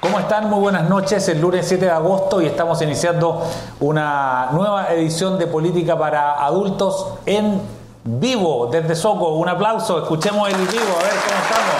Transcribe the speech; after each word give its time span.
¿Cómo 0.00 0.18
están? 0.18 0.48
Muy 0.48 0.60
buenas 0.60 0.88
noches. 0.88 1.28
El 1.28 1.42
lunes 1.42 1.68
7 1.68 1.84
de 1.84 1.90
agosto 1.90 2.40
y 2.40 2.46
estamos 2.46 2.80
iniciando 2.80 3.42
una 3.80 4.48
nueva 4.52 4.94
edición 4.94 5.38
de 5.38 5.46
Política 5.46 5.98
para 5.98 6.42
Adultos 6.42 7.06
en 7.26 7.60
vivo 8.04 8.70
desde 8.72 8.96
Soco. 8.96 9.34
Un 9.34 9.50
aplauso. 9.50 9.98
Escuchemos 9.98 10.48
el 10.48 10.56
vivo 10.56 10.96
a 10.98 11.02
ver 11.02 11.12
cómo 11.12 11.42
estamos. 11.42 11.74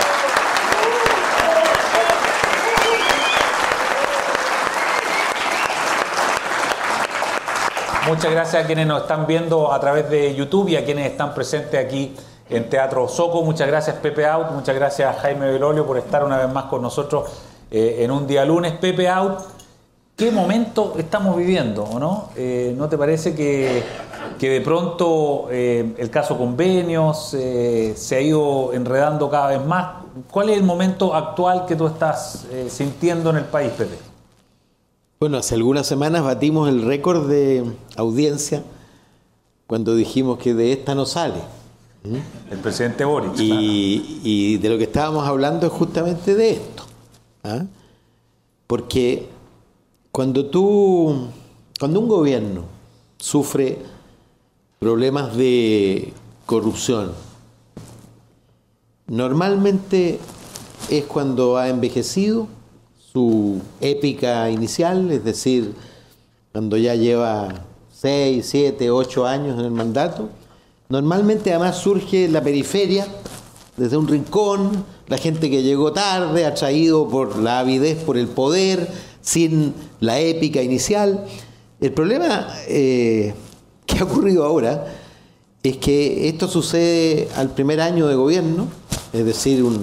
Muchas 8.06 8.32
gracias 8.32 8.64
a 8.64 8.66
quienes 8.66 8.86
nos 8.86 9.00
están 9.00 9.26
viendo 9.26 9.72
a 9.72 9.80
través 9.80 10.10
de 10.10 10.34
YouTube 10.34 10.68
y 10.68 10.76
a 10.76 10.84
quienes 10.84 11.10
están 11.10 11.32
presentes 11.32 11.82
aquí 11.82 12.14
en 12.50 12.68
Teatro 12.68 13.08
Soco. 13.08 13.42
Muchas 13.42 13.66
gracias 13.66 13.96
Pepe 13.96 14.26
Out, 14.26 14.50
muchas 14.50 14.74
gracias 14.74 15.16
Jaime 15.22 15.50
Belolio 15.50 15.86
por 15.86 15.96
estar 15.96 16.22
una 16.22 16.36
vez 16.36 16.50
más 16.52 16.64
con 16.64 16.82
nosotros 16.82 17.49
eh, 17.70 17.98
en 18.00 18.10
un 18.10 18.26
día 18.26 18.44
lunes. 18.44 18.72
Pepe 18.72 19.08
Out, 19.08 19.38
¿qué 20.16 20.30
momento 20.30 20.94
estamos 20.98 21.36
viviendo? 21.36 21.84
¿o 21.84 21.98
no? 21.98 22.30
Eh, 22.36 22.74
¿No 22.76 22.88
te 22.88 22.98
parece 22.98 23.34
que, 23.34 23.82
de 24.38 24.60
pronto 24.60 25.48
eh, 25.50 25.94
el 25.98 26.10
caso 26.10 26.36
convenios 26.36 27.28
se 27.30 28.16
ha 28.16 28.20
ido 28.20 28.72
enredando 28.72 29.30
cada 29.30 29.48
vez 29.48 29.64
más? 29.64 30.02
¿Cuál 30.30 30.50
es 30.50 30.56
el 30.56 30.64
momento 30.64 31.14
actual 31.14 31.66
que 31.66 31.76
tú 31.76 31.86
estás 31.86 32.46
sintiendo 32.68 33.30
en 33.30 33.36
el 33.36 33.44
país, 33.44 33.70
Pepe? 33.76 33.96
Bueno, 35.20 35.36
hace 35.36 35.54
algunas 35.54 35.86
semanas 35.86 36.24
batimos 36.24 36.68
el 36.68 36.82
récord 36.82 37.28
de 37.28 37.64
audiencia 37.96 38.62
cuando 39.66 39.94
dijimos 39.94 40.38
que 40.38 40.54
de 40.54 40.72
esta 40.72 40.94
no 40.94 41.06
sale. 41.06 41.40
El 42.50 42.58
presidente 42.58 43.04
Boris. 43.04 43.32
Y, 43.36 44.56
de 44.58 44.68
lo 44.68 44.78
que 44.78 44.84
estábamos 44.84 45.26
hablando 45.28 45.66
es 45.66 45.72
justamente 45.72 46.34
de 46.34 46.52
esto. 46.52 46.79
¿Ah? 47.44 47.64
Porque 48.66 49.28
cuando 50.12 50.46
tú, 50.46 51.28
cuando 51.78 52.00
un 52.00 52.08
gobierno 52.08 52.64
sufre 53.18 53.78
problemas 54.78 55.36
de 55.36 56.12
corrupción, 56.46 57.12
normalmente 59.06 60.20
es 60.88 61.04
cuando 61.04 61.56
ha 61.56 61.68
envejecido 61.68 62.48
su 63.12 63.60
épica 63.80 64.50
inicial, 64.50 65.10
es 65.10 65.24
decir, 65.24 65.74
cuando 66.52 66.76
ya 66.76 66.94
lleva 66.94 67.64
6, 67.92 68.46
7, 68.48 68.90
8 68.90 69.26
años 69.26 69.58
en 69.58 69.64
el 69.64 69.70
mandato, 69.72 70.30
Normalmente 70.90 71.50
además 71.50 71.78
surge 71.78 72.26
la 72.26 72.42
periferia, 72.42 73.06
desde 73.76 73.96
un 73.96 74.08
rincón, 74.08 74.84
la 75.06 75.18
gente 75.18 75.50
que 75.50 75.62
llegó 75.62 75.92
tarde, 75.92 76.44
atraído 76.44 77.08
por 77.08 77.38
la 77.38 77.60
avidez, 77.60 78.02
por 78.02 78.18
el 78.18 78.28
poder, 78.28 78.88
sin 79.22 79.74
la 80.00 80.20
épica 80.20 80.62
inicial. 80.62 81.24
El 81.80 81.92
problema 81.92 82.48
eh, 82.68 83.34
que 83.86 83.98
ha 83.98 84.04
ocurrido 84.04 84.44
ahora 84.44 84.86
es 85.62 85.76
que 85.76 86.28
esto 86.28 86.48
sucede 86.48 87.28
al 87.36 87.50
primer 87.50 87.80
año 87.80 88.06
de 88.06 88.14
gobierno, 88.14 88.68
es 89.12 89.24
decir, 89.24 89.62
un 89.62 89.82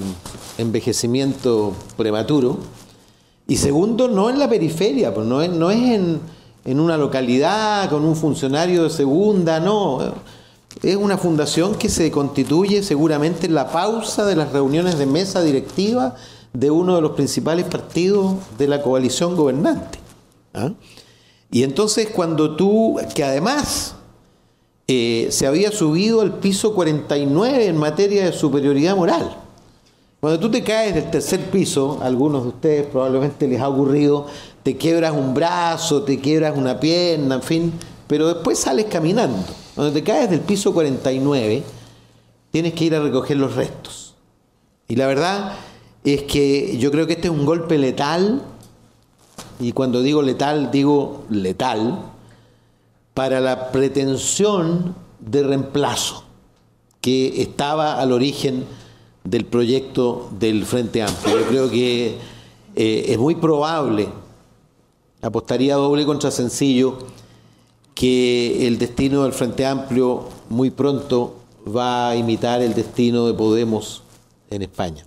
envejecimiento 0.58 1.74
prematuro. 1.96 2.58
Y 3.48 3.58
segundo, 3.58 4.08
no 4.08 4.30
en 4.30 4.40
la 4.40 4.50
periferia, 4.50 5.14
pues 5.14 5.26
no 5.26 5.42
es, 5.42 5.50
no 5.50 5.72
es 5.72 5.78
en, 5.78 6.20
en 6.66 6.80
una 6.80 6.98
localidad 6.98 7.90
con 7.90 8.04
un 8.04 8.16
funcionario 8.16 8.84
de 8.84 8.90
segunda, 8.90 9.60
no 9.60 10.14
es 10.84 10.96
una 10.96 11.18
fundación 11.18 11.76
que 11.76 11.90
se 11.90 12.12
constituye 12.12 12.84
seguramente 12.84 13.48
en 13.48 13.56
la 13.56 13.72
pausa 13.72 14.26
de 14.26 14.36
las 14.36 14.52
reuniones 14.52 14.98
de 14.98 15.06
mesa 15.06 15.42
directiva 15.42 16.16
de 16.54 16.72
uno 16.72 16.96
de 16.96 17.02
los 17.02 17.12
principales 17.12 17.66
partidos 17.66 18.36
de 18.58 18.68
la 18.68 18.82
coalición 18.82 19.36
gobernante. 19.36 20.00
¿ah? 20.54 20.72
Y 21.52 21.64
entonces 21.64 22.10
cuando 22.10 22.56
tú, 22.56 23.00
que 23.14 23.24
además 23.24 23.96
eh, 24.88 25.28
se 25.32 25.48
había 25.48 25.72
subido 25.72 26.22
al 26.22 26.40
piso 26.40 26.74
49 26.74 27.68
en 27.68 27.78
materia 27.78 28.26
de 28.26 28.34
superioridad 28.34 28.96
moral, 28.96 29.38
cuando 30.20 30.40
tú 30.40 30.50
te 30.50 30.64
caes 30.64 30.96
del 30.96 31.12
tercer 31.12 31.52
piso, 31.52 32.00
a 32.02 32.08
algunos 32.08 32.44
de 32.44 32.50
ustedes 32.50 32.88
probablemente 32.88 33.48
les 33.48 33.62
ha 33.62 33.70
ocurrido, 33.70 34.26
te 34.64 34.76
quiebras 34.76 35.14
un 35.14 35.34
brazo, 35.34 36.02
te 36.04 36.20
quiebras 36.20 36.58
una 36.58 36.80
pierna, 36.80 37.36
en 37.36 37.44
fin, 37.44 37.74
pero 38.08 38.28
después 38.34 38.58
sales 38.58 38.88
caminando. 38.90 39.46
Cuando 39.78 39.94
te 39.94 40.04
caes 40.04 40.32
del 40.32 40.40
piso 40.40 40.74
49, 40.74 41.62
tienes 42.50 42.74
que 42.74 42.86
ir 42.86 42.96
a 42.96 43.00
recoger 43.00 43.38
los 43.38 43.56
restos. 43.56 44.16
Y 44.88 44.96
la 44.96 45.06
verdad 45.06 45.54
es 46.04 46.24
que 46.24 46.80
yo 46.80 46.90
creo 46.90 47.06
que 47.06 47.14
este 47.14 47.28
es 47.28 47.32
un 47.32 47.46
golpe 47.46 47.78
letal, 47.78 48.42
y 49.60 49.74
cuando 49.74 50.02
digo 50.02 50.24
letal, 50.24 50.72
digo 50.72 51.26
letal, 51.30 52.00
para 53.14 53.40
la 53.40 53.72
pretensión 53.72 54.96
de 55.20 55.44
reemplazo 55.44 56.24
que 57.00 57.40
estaba 57.44 58.02
al 58.02 58.14
origen 58.14 58.66
del 59.26 59.46
proyecto 59.46 60.28
del 60.40 60.66
Frente 60.66 61.04
Amplio. 61.04 61.40
Yo 61.40 61.46
creo 61.46 61.70
que 61.70 62.18
eh, 62.76 63.06
es 63.10 63.20
muy 63.20 63.36
probable, 63.36 64.10
apostaría 65.22 65.76
doble 65.76 66.04
contra 66.04 66.32
sencillo, 66.32 66.98
que 67.98 68.68
el 68.68 68.78
destino 68.78 69.24
del 69.24 69.34
Frente 69.34 69.66
Amplio 69.66 70.26
muy 70.50 70.70
pronto 70.70 71.38
va 71.76 72.10
a 72.10 72.16
imitar 72.16 72.62
el 72.62 72.76
destino 72.76 73.26
de 73.26 73.34
Podemos 73.34 74.04
en 74.52 74.62
España. 74.62 75.04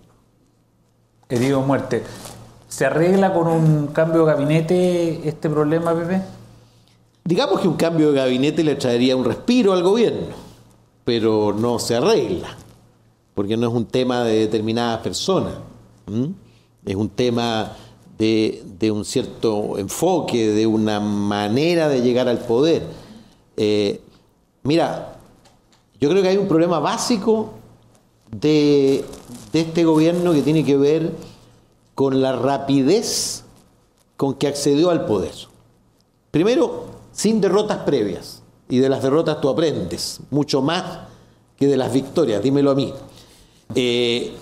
Herido 1.28 1.60
muerte. 1.60 2.02
¿Se 2.68 2.86
arregla 2.86 3.32
con 3.32 3.46
un 3.46 3.86
cambio 3.88 4.24
de 4.26 4.32
gabinete 4.32 5.28
este 5.28 5.48
problema, 5.48 5.94
Pepe? 5.94 6.20
Digamos 7.22 7.60
que 7.60 7.68
un 7.68 7.76
cambio 7.76 8.10
de 8.10 8.18
gabinete 8.18 8.64
le 8.64 8.74
traería 8.74 9.14
un 9.14 9.24
respiro 9.24 9.72
al 9.72 9.84
gobierno, 9.84 10.34
pero 11.04 11.54
no 11.56 11.78
se 11.78 11.94
arregla, 11.94 12.56
porque 13.34 13.56
no 13.56 13.68
es 13.68 13.72
un 13.72 13.86
tema 13.86 14.24
de 14.24 14.40
determinadas 14.40 14.98
personas, 14.98 15.54
es 16.84 16.96
un 16.96 17.08
tema 17.10 17.72
de, 18.20 18.92
un 18.92 19.04
cierto 19.04 19.78
enfoque, 19.78 20.48
de 20.48 20.66
una 20.66 21.00
manera 21.00 21.88
de 21.88 22.02
llegar 22.02 22.28
al 22.28 22.38
poder. 22.38 22.86
Eh, 23.56 24.00
mira, 24.62 25.18
yo 25.98 26.10
creo 26.10 26.22
que 26.22 26.28
hay 26.28 26.36
un 26.36 26.46
problema 26.46 26.80
básico 26.80 27.52
de, 28.30 29.04
de 29.52 29.60
este 29.60 29.84
gobierno 29.84 30.34
que 30.34 30.42
tiene 30.42 30.64
que 30.64 30.76
ver 30.76 31.12
con 31.94 32.20
la 32.20 32.32
rapidez 32.32 33.44
con 34.18 34.34
que 34.34 34.48
accedió 34.48 34.90
al 34.90 35.06
poder. 35.06 35.32
Primero, 36.30 36.86
sin 37.12 37.40
derrotas 37.40 37.78
previas. 37.78 38.42
Y 38.68 38.78
de 38.78 38.88
las 38.88 39.02
derrotas 39.02 39.40
tú 39.40 39.48
aprendes 39.48 40.20
mucho 40.30 40.62
más 40.62 41.08
que 41.58 41.66
de 41.66 41.76
las 41.76 41.92
victorias, 41.92 42.42
dímelo 42.42 42.70
a 42.70 42.74
mí. 42.74 42.92
Eh, 43.74 44.32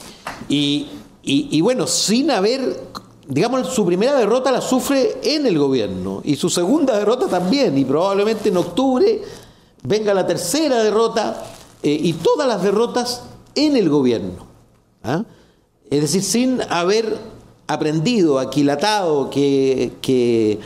y, 0.49 0.89
y, 1.23 1.61
bueno, 1.61 1.87
sin 1.87 2.31
haber 2.31 2.81
digamos, 3.29 3.69
su 3.69 3.85
primera 3.85 4.15
derrota 4.15 4.51
la 4.51 4.63
sufre 4.63 5.19
en 5.23 5.47
el 5.47 5.59
gobierno 5.59 6.23
y 6.25 6.37
su 6.37 6.49
segunda 6.49 6.99
derrota 6.99 7.29
también, 7.29 7.77
y 7.77 7.85
probablemente 7.85 8.49
en 8.49 8.57
octubre 8.57 9.21
venga 9.83 10.15
la 10.15 10.27
tercera 10.27 10.83
derrota 10.83 11.45
eh, 11.83 11.99
y 12.03 12.15
todas 12.15 12.49
las 12.49 12.63
derrotas 12.63 13.23
en 13.55 13.77
el 13.77 13.91
gobierno. 13.91 14.47
¿ah? 15.05 15.25
Es 15.91 16.01
decir, 16.01 16.23
sin 16.23 16.63
haber 16.71 17.19
aprendido, 17.67 18.39
aquilatado 18.39 19.29
que, 19.29 19.93
que, 20.01 20.59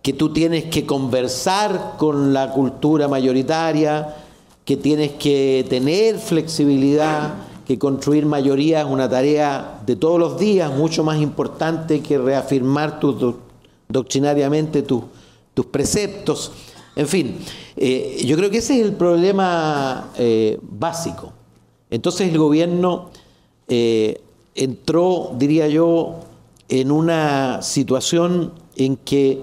que 0.00 0.12
tú 0.14 0.32
tienes 0.32 0.64
que 0.64 0.86
conversar 0.86 1.96
con 1.98 2.32
la 2.32 2.52
cultura 2.52 3.06
mayoritaria, 3.06 4.16
que 4.64 4.78
tienes 4.78 5.12
que 5.12 5.66
tener 5.68 6.18
flexibilidad 6.18 7.47
que 7.68 7.78
construir 7.78 8.24
mayoría 8.24 8.80
es 8.80 8.86
una 8.86 9.10
tarea 9.10 9.82
de 9.84 9.94
todos 9.94 10.18
los 10.18 10.38
días, 10.38 10.74
mucho 10.74 11.04
más 11.04 11.20
importante 11.20 12.00
que 12.00 12.16
reafirmar 12.16 12.98
doctrinariamente 13.88 14.80
tus 14.80 15.66
preceptos. 15.70 16.50
En 16.96 17.06
fin, 17.06 17.36
eh, 17.76 18.22
yo 18.24 18.38
creo 18.38 18.48
que 18.48 18.56
ese 18.56 18.80
es 18.80 18.86
el 18.86 18.94
problema 18.94 20.12
eh, 20.16 20.58
básico. 20.62 21.34
Entonces 21.90 22.30
el 22.30 22.38
gobierno 22.38 23.10
eh, 23.68 24.18
entró, 24.54 25.32
diría 25.36 25.68
yo, 25.68 26.20
en 26.70 26.90
una 26.90 27.60
situación 27.60 28.54
en 28.76 28.96
que, 28.96 29.42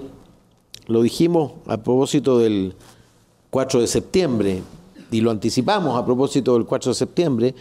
lo 0.87 1.03
dijimos 1.03 1.51
a 1.67 1.77
propósito 1.77 2.39
del 2.39 2.73
4 3.51 3.81
de 3.81 3.87
septiembre, 3.87 4.63
y 5.11 5.21
lo 5.21 5.29
anticipamos 5.29 5.95
a 5.95 6.03
propósito 6.03 6.55
del 6.55 6.65
4 6.65 6.89
de 6.89 6.95
septiembre, 6.95 7.55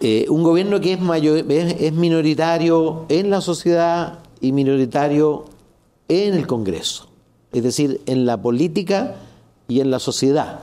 eh, 0.00 0.26
un 0.28 0.42
gobierno 0.42 0.80
que 0.80 0.94
es, 0.94 1.92
minoritario 1.92 3.04
en 3.10 3.28
la 3.28 3.40
sociedad 3.42 4.20
y 4.40 4.52
minoritario 4.52 5.44
en 6.08 6.34
el 6.34 6.46
Congreso, 6.46 7.08
es 7.52 7.62
decir, 7.62 8.00
en 8.06 8.24
la 8.24 8.40
política 8.40 9.16
y 9.68 9.80
en 9.80 9.90
la 9.90 9.98
sociedad. 9.98 10.60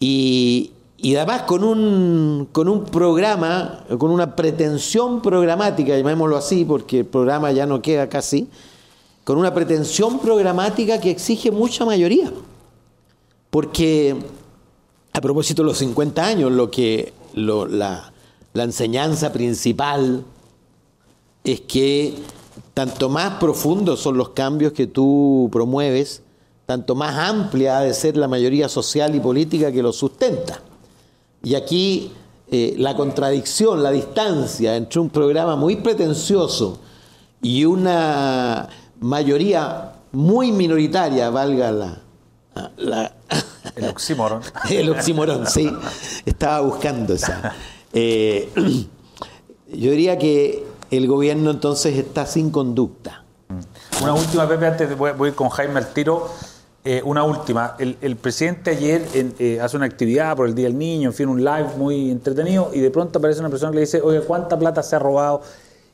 Y, 0.00 0.72
y 0.96 1.14
además 1.16 1.42
con 1.42 1.62
un, 1.62 2.48
con 2.50 2.68
un 2.68 2.84
programa, 2.84 3.84
con 3.98 4.10
una 4.10 4.34
pretensión 4.34 5.20
programática, 5.20 5.96
llamémoslo 5.96 6.36
así, 6.36 6.64
porque 6.64 7.00
el 7.00 7.06
programa 7.06 7.52
ya 7.52 7.66
no 7.66 7.82
queda 7.82 8.08
casi, 8.08 8.48
con 9.24 9.36
una 9.36 9.52
pretensión 9.52 10.20
programática 10.20 10.98
que 10.98 11.10
exige 11.10 11.50
mucha 11.50 11.84
mayoría. 11.84 12.32
Porque, 13.50 14.16
a 15.12 15.20
propósito 15.20 15.62
de 15.62 15.66
los 15.66 15.76
50 15.76 16.24
años, 16.24 16.50
lo 16.50 16.70
que 16.70 17.12
la, 17.34 18.10
la 18.54 18.64
enseñanza 18.64 19.32
principal 19.32 20.24
es 21.44 21.60
que 21.62 22.14
tanto 22.74 23.08
más 23.08 23.34
profundos 23.34 24.00
son 24.00 24.16
los 24.16 24.30
cambios 24.30 24.72
que 24.72 24.86
tú 24.86 25.48
promueves, 25.52 26.22
tanto 26.66 26.94
más 26.94 27.16
amplia 27.16 27.78
ha 27.78 27.80
de 27.82 27.94
ser 27.94 28.16
la 28.16 28.28
mayoría 28.28 28.68
social 28.68 29.14
y 29.14 29.20
política 29.20 29.72
que 29.72 29.82
los 29.82 29.96
sustenta. 29.96 30.60
Y 31.42 31.54
aquí 31.54 32.12
eh, 32.50 32.74
la 32.78 32.94
contradicción, 32.96 33.82
la 33.82 33.90
distancia 33.90 34.76
entre 34.76 35.00
un 35.00 35.10
programa 35.10 35.56
muy 35.56 35.76
pretencioso 35.76 36.78
y 37.42 37.64
una 37.64 38.68
mayoría 39.00 39.92
muy 40.12 40.52
minoritaria, 40.52 41.30
valga 41.30 41.72
la... 42.76 43.12
el 43.76 43.84
oxímoron. 43.88 44.42
el 44.70 44.90
oxímoron, 44.90 45.46
sí. 45.46 45.70
Estaba 46.24 46.60
buscando 46.60 47.14
esa. 47.14 47.54
Eh, 48.00 48.48
yo 49.72 49.90
diría 49.90 50.18
que 50.18 50.64
el 50.92 51.08
gobierno 51.08 51.50
entonces 51.50 51.96
está 51.96 52.26
sin 52.26 52.50
conducta. 52.50 53.24
Una 54.00 54.14
última, 54.14 54.48
Pepe, 54.48 54.66
antes 54.66 54.88
de 54.88 54.94
voy, 54.94 55.32
con 55.32 55.48
Jaime 55.48 55.78
al 55.78 55.92
tiro. 55.92 56.28
Eh, 56.84 57.02
una 57.04 57.24
última. 57.24 57.74
El, 57.78 58.16
presidente 58.16 58.70
ayer 58.70 59.04
eh, 59.12 59.58
hace 59.60 59.76
una 59.76 59.86
actividad 59.86 60.36
por 60.36 60.46
el 60.46 60.54
Día 60.54 60.66
del 60.66 60.78
Niño, 60.78 61.08
en 61.08 61.14
fin, 61.14 61.28
un 61.28 61.42
live 61.42 61.70
muy 61.76 62.10
entretenido, 62.10 62.70
y 62.72 62.78
de 62.78 62.90
pronto 62.90 63.18
aparece 63.18 63.40
una 63.40 63.50
persona 63.50 63.72
que 63.72 63.76
le 63.76 63.80
dice, 63.82 64.00
oye, 64.00 64.20
¿cuánta 64.20 64.56
plata 64.56 64.82
se 64.82 64.94
ha 64.94 65.00
robado? 65.00 65.42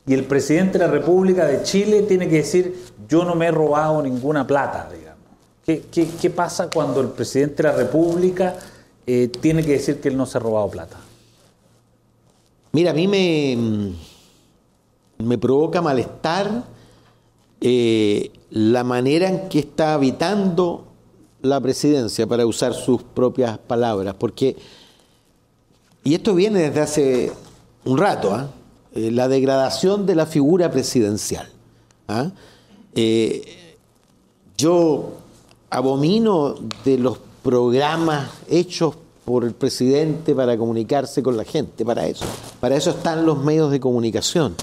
Y 0.07 0.13
el 0.13 0.25
presidente 0.25 0.79
de 0.79 0.85
la 0.85 0.91
República 0.91 1.47
de 1.47 1.63
Chile 1.63 2.03
tiene 2.03 2.29
que 2.29 2.37
decir, 2.37 2.85
yo 3.09 3.25
no 3.25 3.35
me 3.35 3.47
he 3.47 3.51
robado 3.51 4.03
ninguna 4.03 4.47
plata, 4.47 4.91
digamos. 4.93 5.25
¿Qué, 5.65 6.31
pasa 6.31 6.69
cuando 6.69 7.01
el 7.01 7.09
presidente 7.09 7.63
de 7.63 7.71
la 7.71 7.77
República 7.77 8.55
tiene 9.07 9.65
que 9.65 9.73
decir 9.73 10.01
que 10.01 10.09
él 10.09 10.17
no 10.19 10.27
se 10.27 10.37
ha 10.37 10.43
robado 10.43 10.69
plata? 10.69 11.04
Mira, 12.75 12.91
a 12.91 12.95
mí 12.95 13.09
me, 13.09 13.93
me 15.19 15.39
provoca 15.39 15.81
malestar 15.81 16.65
la 18.51 18.85
manera 18.85 19.29
en 19.29 19.49
que 19.49 19.61
está 19.61 19.95
habitando 19.95 20.85
la 21.41 21.61
presidencia, 21.61 22.27
para 22.27 22.47
usar 22.47 22.75
sus 22.75 23.03
propias 23.03 23.59
palabras, 23.59 24.15
porque, 24.19 24.57
y 26.03 26.15
esto 26.15 26.35
viene 26.35 26.61
desde 26.61 26.81
hace 26.81 27.33
un 27.85 27.99
rato, 27.99 28.35
¿ah? 28.35 28.49
eh, 28.95 29.11
la 29.11 29.29
degradación 29.29 30.07
de 30.07 30.15
la 30.15 30.27
figura 30.27 30.71
presidencial. 30.71 31.49
¿ah? 32.09 32.31
Eh, 32.95 33.77
yo 34.57 35.13
abomino 35.71 36.57
de 36.85 36.99
los 36.99 37.19
programas 37.43 38.31
hechos 38.49 38.97
por 39.25 39.45
el 39.45 39.53
presidente 39.53 40.35
para 40.35 40.57
comunicarse 40.57 41.23
con 41.23 41.37
la 41.37 41.45
gente, 41.45 41.85
para 41.85 42.07
eso. 42.07 42.25
Para 42.61 42.77
eso 42.77 42.91
están 42.91 43.25
los 43.25 43.43
medios 43.43 43.71
de 43.71 43.81
comunicación. 43.81 44.55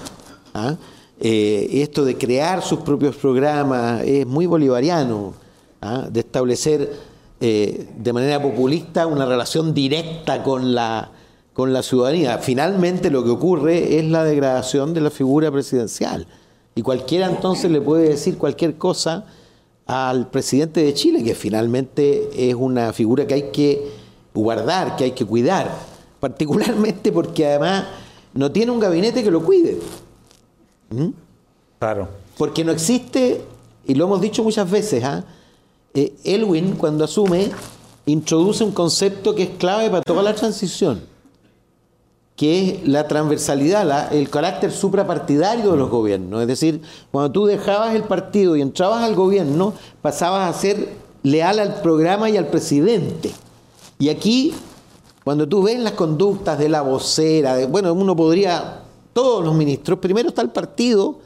¿ah? 0.54 0.76
Eh, 1.20 1.68
esto 1.82 2.04
de 2.04 2.16
crear 2.16 2.62
sus 2.62 2.80
propios 2.80 3.16
programas 3.16 4.02
es 4.02 4.26
muy 4.26 4.46
bolivariano, 4.46 5.34
¿ah? 5.80 6.06
de 6.10 6.20
establecer 6.20 6.92
eh, 7.40 7.88
de 7.96 8.12
manera 8.12 8.40
populista 8.40 9.06
una 9.06 9.26
relación 9.26 9.74
directa 9.74 10.44
con 10.44 10.74
la, 10.74 11.10
con 11.52 11.72
la 11.72 11.82
ciudadanía. 11.82 12.38
Finalmente 12.38 13.10
lo 13.10 13.24
que 13.24 13.30
ocurre 13.30 13.98
es 13.98 14.04
la 14.04 14.22
degradación 14.22 14.94
de 14.94 15.00
la 15.00 15.10
figura 15.10 15.50
presidencial. 15.50 16.26
Y 16.74 16.82
cualquiera 16.82 17.26
entonces 17.26 17.70
le 17.70 17.80
puede 17.80 18.10
decir 18.10 18.38
cualquier 18.38 18.78
cosa 18.78 19.26
al 19.86 20.30
presidente 20.30 20.82
de 20.82 20.94
Chile, 20.94 21.22
que 21.24 21.34
finalmente 21.34 22.30
es 22.48 22.54
una 22.54 22.92
figura 22.92 23.26
que 23.26 23.34
hay 23.34 23.50
que 23.50 24.01
guardar, 24.34 24.96
que 24.96 25.04
hay 25.04 25.12
que 25.12 25.24
cuidar, 25.24 25.70
particularmente 26.20 27.12
porque 27.12 27.46
además 27.46 27.84
no 28.34 28.50
tiene 28.50 28.72
un 28.72 28.80
gabinete 28.80 29.22
que 29.22 29.30
lo 29.30 29.42
cuide. 29.42 29.78
¿Mm? 30.90 31.08
Claro. 31.78 32.08
Porque 32.38 32.64
no 32.64 32.72
existe, 32.72 33.42
y 33.86 33.94
lo 33.94 34.04
hemos 34.04 34.20
dicho 34.20 34.42
muchas 34.42 34.70
veces, 34.70 35.04
¿ah? 35.04 35.24
eh, 35.94 36.14
Elwin 36.24 36.76
cuando 36.76 37.04
asume 37.04 37.50
introduce 38.06 38.64
un 38.64 38.72
concepto 38.72 39.34
que 39.34 39.44
es 39.44 39.50
clave 39.58 39.88
para 39.90 40.02
toda 40.02 40.22
la 40.22 40.34
transición, 40.34 41.02
que 42.36 42.80
es 42.82 42.88
la 42.88 43.06
transversalidad, 43.06 44.12
el 44.12 44.28
carácter 44.28 44.72
suprapartidario 44.72 45.72
de 45.72 45.76
los 45.76 45.90
gobiernos. 45.90 46.42
Es 46.42 46.48
decir, 46.48 46.82
cuando 47.10 47.30
tú 47.30 47.46
dejabas 47.46 47.94
el 47.94 48.04
partido 48.04 48.56
y 48.56 48.62
entrabas 48.62 49.02
al 49.02 49.14
gobierno, 49.14 49.74
pasabas 50.00 50.54
a 50.54 50.58
ser 50.58 50.88
leal 51.22 51.60
al 51.60 51.80
programa 51.82 52.28
y 52.30 52.36
al 52.36 52.48
presidente. 52.48 53.30
Y 54.02 54.10
aquí, 54.10 54.52
cuando 55.22 55.48
tú 55.48 55.62
ves 55.62 55.78
las 55.78 55.92
conductas 55.92 56.58
de 56.58 56.68
la 56.68 56.82
vocera, 56.82 57.64
bueno, 57.68 57.92
uno 57.92 58.16
podría 58.16 58.80
todos 59.12 59.44
los 59.44 59.54
ministros, 59.54 60.00
primero 60.00 60.30
está 60.30 60.42
el 60.42 60.50
partido 60.50 61.20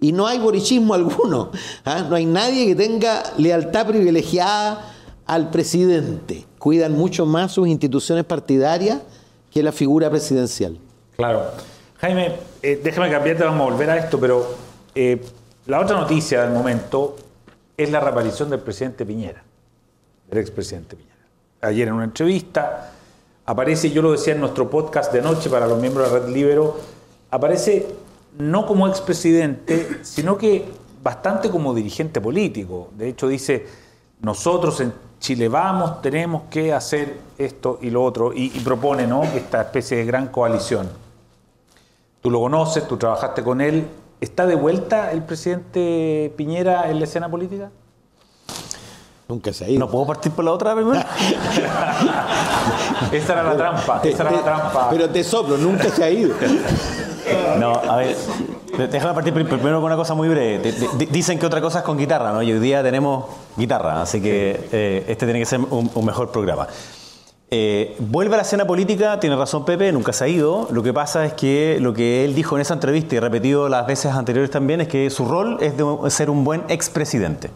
y 0.00 0.10
no 0.10 0.26
hay 0.26 0.40
borichismo 0.40 0.94
alguno. 0.94 1.52
¿ah? 1.84 2.04
No 2.10 2.16
hay 2.16 2.26
nadie 2.26 2.66
que 2.66 2.74
tenga 2.74 3.22
lealtad 3.38 3.86
privilegiada 3.86 4.92
al 5.24 5.50
presidente. 5.50 6.44
Cuidan 6.58 6.94
mucho 6.94 7.26
más 7.26 7.52
sus 7.52 7.68
instituciones 7.68 8.24
partidarias 8.24 9.02
que 9.52 9.62
la 9.62 9.70
figura 9.70 10.10
presidencial. 10.10 10.78
Claro. 11.16 11.44
Jaime, 11.98 12.40
eh, 12.60 12.80
déjame 12.82 13.08
cambiarte, 13.08 13.44
vamos 13.44 13.68
a 13.68 13.70
volver 13.70 13.88
a 13.90 13.98
esto, 13.98 14.18
pero 14.18 14.52
eh, 14.96 15.24
la 15.66 15.78
otra 15.78 16.00
noticia 16.00 16.42
del 16.42 16.50
momento 16.50 17.14
es 17.76 17.88
la 17.88 18.00
reaparición 18.00 18.50
del 18.50 18.58
presidente 18.58 19.06
Piñera, 19.06 19.44
del 20.28 20.40
expresidente 20.40 20.96
Piñera. 20.96 21.15
Ayer 21.60 21.88
en 21.88 21.94
una 21.94 22.04
entrevista 22.04 22.92
aparece, 23.46 23.90
yo 23.90 24.02
lo 24.02 24.12
decía 24.12 24.34
en 24.34 24.40
nuestro 24.40 24.68
podcast 24.68 25.12
de 25.12 25.22
noche 25.22 25.48
para 25.48 25.66
los 25.66 25.80
miembros 25.80 26.12
de 26.12 26.20
Red 26.20 26.28
Libero, 26.28 26.76
aparece 27.30 27.86
no 28.38 28.66
como 28.66 28.88
expresidente, 28.88 30.00
sino 30.02 30.36
que 30.36 30.66
bastante 31.02 31.50
como 31.50 31.74
dirigente 31.74 32.20
político. 32.20 32.90
De 32.96 33.08
hecho, 33.08 33.28
dice, 33.28 33.66
nosotros 34.20 34.80
en 34.80 34.92
Chile 35.20 35.48
vamos, 35.48 36.02
tenemos 36.02 36.42
que 36.50 36.72
hacer 36.72 37.18
esto 37.38 37.78
y 37.80 37.90
lo 37.90 38.04
otro, 38.04 38.32
y, 38.34 38.50
propone 38.60 39.06
¿no? 39.06 39.22
esta 39.22 39.62
especie 39.62 39.98
de 39.98 40.04
gran 40.04 40.28
coalición. 40.28 40.88
Tú 42.20 42.30
lo 42.30 42.40
conoces, 42.40 42.86
tú 42.88 42.96
trabajaste 42.96 43.42
con 43.42 43.60
él. 43.60 43.86
¿Está 44.20 44.46
de 44.46 44.54
vuelta 44.54 45.12
el 45.12 45.22
presidente 45.22 46.32
Piñera 46.36 46.90
en 46.90 46.98
la 46.98 47.04
escena 47.04 47.30
política? 47.30 47.70
Nunca 49.28 49.52
se 49.52 49.64
ha 49.64 49.68
ido. 49.68 49.80
¿No 49.80 49.90
puedo 49.90 50.06
partir 50.06 50.30
por 50.30 50.44
la 50.44 50.52
otra 50.52 50.72
primero? 50.74 51.00
esa 53.12 53.32
era 53.32 53.42
la 53.42 53.56
trampa, 53.56 54.00
esa 54.04 54.22
era 54.22 54.30
la 54.30 54.42
trampa. 54.42 54.88
Pero 54.90 55.10
te 55.10 55.24
soplo, 55.24 55.56
nunca 55.58 55.88
se 55.88 56.04
ha 56.04 56.10
ido. 56.10 56.34
No, 57.58 57.72
a 57.72 57.96
ver, 57.96 58.16
déjame 58.88 59.14
partir 59.14 59.32
primero 59.32 59.80
con 59.80 59.84
una 59.84 59.96
cosa 59.96 60.14
muy 60.14 60.28
breve. 60.28 60.72
Dicen 61.10 61.40
que 61.40 61.46
otra 61.46 61.60
cosa 61.60 61.80
es 61.80 61.84
con 61.84 61.98
guitarra, 61.98 62.32
¿no? 62.32 62.40
Y 62.40 62.52
hoy 62.52 62.60
día 62.60 62.84
tenemos 62.84 63.24
guitarra, 63.56 64.00
así 64.00 64.20
que 64.20 64.68
eh, 64.70 65.04
este 65.08 65.26
tiene 65.26 65.40
que 65.40 65.46
ser 65.46 65.58
un, 65.58 65.90
mejor 66.04 66.30
programa. 66.30 66.68
Eh, 67.50 67.96
vuelve 67.98 68.34
a 68.34 68.36
la 68.38 68.42
escena 68.42 68.64
política, 68.64 69.18
tiene 69.18 69.34
razón 69.34 69.64
Pepe, 69.64 69.90
nunca 69.90 70.12
se 70.12 70.22
ha 70.22 70.28
ido. 70.28 70.68
Lo 70.70 70.84
que 70.84 70.92
pasa 70.92 71.24
es 71.24 71.32
que 71.32 71.78
lo 71.80 71.94
que 71.94 72.24
él 72.24 72.36
dijo 72.36 72.54
en 72.54 72.62
esa 72.62 72.74
entrevista 72.74 73.16
y 73.16 73.18
repetido 73.18 73.68
las 73.68 73.88
veces 73.88 74.12
anteriores 74.12 74.52
también 74.52 74.80
es 74.82 74.86
que 74.86 75.10
su 75.10 75.24
rol 75.24 75.58
es 75.60 75.76
de 75.76 76.10
ser 76.10 76.30
un 76.30 76.44
buen 76.44 76.62
expresidente 76.68 77.50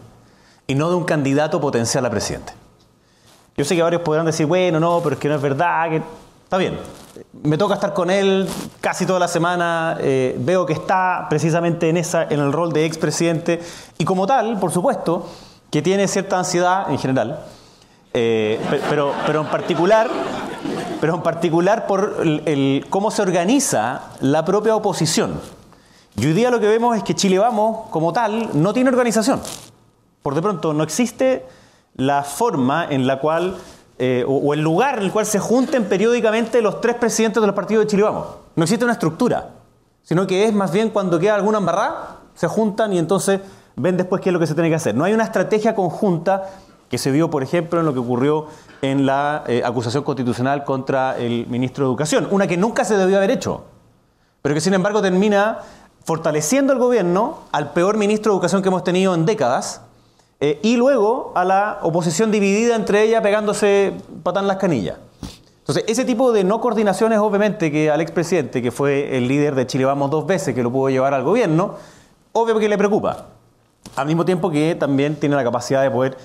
y 0.71 0.77
no 0.77 0.89
de 0.89 0.95
un 0.95 1.03
candidato 1.03 1.61
potencial 1.61 2.07
a 2.07 2.11
presidente. 2.11 2.53
Yo 3.57 3.65
sé 3.65 3.75
que 3.75 3.83
varios 3.83 4.03
podrán 4.03 4.25
decir, 4.25 4.47
bueno, 4.47 4.79
no, 4.79 5.01
pero 5.03 5.15
es 5.15 5.21
que 5.21 5.29
no 5.29 5.35
es 5.35 5.43
verdad, 5.43 5.91
que 5.91 6.01
está 6.45 6.59
bien, 6.59 6.79
me 7.43 7.59
toca 7.59 7.75
estar 7.75 7.93
con 7.93 8.09
él 8.09 8.49
casi 8.81 9.05
toda 9.05 9.19
la 9.19 9.27
semana, 9.27 9.97
eh, 9.99 10.37
veo 10.39 10.67
que 10.67 10.73
está 10.73 11.27
precisamente 11.29 11.89
en, 11.89 11.97
esa, 11.97 12.23
en 12.23 12.39
el 12.39 12.53
rol 12.53 12.73
de 12.73 12.85
expresidente 12.85 13.61
y 13.99 14.05
como 14.05 14.29
tal, 14.29 14.61
por 14.61 14.71
supuesto, 14.71 15.29
que 15.73 15.83
tiene 15.83 16.07
cierta 16.07 16.39
ansiedad 16.39 16.89
en 16.89 16.99
general, 16.99 17.41
eh, 18.15 18.61
pero, 18.89 19.13
pero 19.27 19.41
en 19.41 19.49
particular, 19.49 20.09
pero 21.01 21.17
en 21.17 21.23
particular 21.23 21.89
por 21.89 22.19
el, 22.23 22.87
cómo 22.91 23.11
se 23.11 23.23
organiza 23.23 24.03
la 24.21 24.45
propia 24.45 24.77
oposición. 24.77 25.41
Y 26.17 26.27
hoy 26.27 26.33
día 26.33 26.49
lo 26.53 26.61
que 26.61 26.69
vemos 26.69 26.97
es 26.97 27.03
que 27.03 27.17
Chile 27.17 27.41
Vamos, 27.41 27.89
como 27.91 28.13
tal, 28.13 28.51
no 28.55 28.73
tiene 28.73 28.91
organización. 28.91 29.41
Por 30.23 30.35
de 30.35 30.43
pronto, 30.43 30.73
no 30.75 30.83
existe 30.83 31.47
la 31.97 32.23
forma 32.23 32.87
en 32.89 33.07
la 33.07 33.21
cual 33.21 33.57
eh, 33.99 34.25
o, 34.27 34.55
el 34.55 34.61
lugar 34.61 34.99
en 34.99 35.05
el 35.05 35.13
cual 35.13 35.27
se 35.27 35.39
junten 35.39 35.85
periódicamente 35.85 36.63
los 36.63 36.81
tres 36.81 36.97
presidentes 36.97 37.41
de 37.41 37.47
los 37.47 37.55
partidos 37.55 37.85
de 37.85 37.91
Chile 37.91 38.03
Vamos. 38.03 38.27
No 38.57 38.63
existe 38.63 38.85
una 38.85 38.95
estructura, 38.95 39.51
sino 40.03 40.27
que 40.27 40.45
es 40.45 40.55
más 40.55 40.73
bien 40.73 40.89
cuando 40.89 41.19
queda 41.19 41.35
alguna 41.35 41.59
embarrada, 41.59 42.21
se 42.35 42.47
juntan 42.49 42.93
y 42.93 42.99
entonces 42.99 43.41
ven 43.77 43.97
después 43.97 44.23
qué 44.23 44.31
es 44.31 44.33
lo 44.33 44.41
que 44.41 44.47
se 44.47 44.55
tiene 44.55 44.71
que 44.71 44.77
hacer. 44.77 44.95
No 44.95 45.05
hay 45.05 45.13
una 45.13 45.25
estrategia 45.25 45.75
conjunta 45.75 46.49
que 46.89 46.99
se 46.99 47.11
vio, 47.11 47.31
por 47.31 47.43
ejemplo, 47.43 47.79
en 47.79 47.87
lo 47.87 47.93
que 47.93 48.01
ocurrió 48.01 48.47
en 48.83 49.07
la 49.07 49.45
eh, 49.47 49.63
acusación 49.65 50.03
constitucional 50.03 50.65
contra 50.65 51.19
el 51.19 51.47
ministro 51.47 51.85
de 51.85 51.91
Educación, 51.91 52.27
una 52.31 52.47
que 52.47 52.57
nunca 52.57 52.85
se 52.85 52.97
debió 52.97 53.19
haber 53.19 53.31
hecho, 53.31 53.65
pero 54.43 54.55
que 54.55 54.61
sin 54.63 54.75
embargo 54.75 55.03
termina 55.03 55.59
fortaleciendo 56.05 56.73
el 56.73 56.79
gobierno 56.79 57.41
al 57.53 57.73
peor 57.73 57.99
ministro 57.99 58.33
de 58.33 58.37
Educación 58.37 58.63
que 58.63 58.69
hemos 58.69 58.83
tenido 58.83 59.15
en 59.15 59.27
décadas, 59.27 59.83
eh, 60.41 60.59
y 60.63 60.77
luego 60.77 61.33
a 61.35 61.45
la 61.45 61.79
oposición 61.83 62.31
dividida 62.31 62.75
entre 62.75 63.03
ella 63.03 63.21
pegándose 63.21 63.93
patán 64.23 64.47
las 64.47 64.57
canillas. 64.57 64.97
Entonces, 65.59 65.85
ese 65.87 66.05
tipo 66.05 66.33
de 66.33 66.43
no 66.43 66.61
coordinaciones, 66.61 67.19
obviamente, 67.19 67.71
que 67.71 67.91
al 67.91 68.01
expresidente, 68.01 68.63
que 68.63 68.71
fue 68.71 69.17
el 69.17 69.29
líder 69.29 69.55
de 69.55 69.67
Chile 69.67 69.85
Vamos 69.85 70.11
dos 70.11 70.27
veces, 70.27 70.55
que 70.55 70.63
lo 70.63 70.73
pudo 70.73 70.89
llevar 70.89 71.15
al 71.15 71.23
gobierno, 71.23 71.75
obviamente 72.33 72.65
que 72.65 72.69
le 72.71 72.79
preocupa. 72.79 73.27
Al 73.95 74.07
mismo 74.07 74.25
tiempo 74.25 74.51
que 74.51 74.75
también 74.75 75.17
tiene 75.17 75.37
la 75.37 75.45
capacidad 75.45 75.83
de 75.83 75.91
poder 75.91 76.17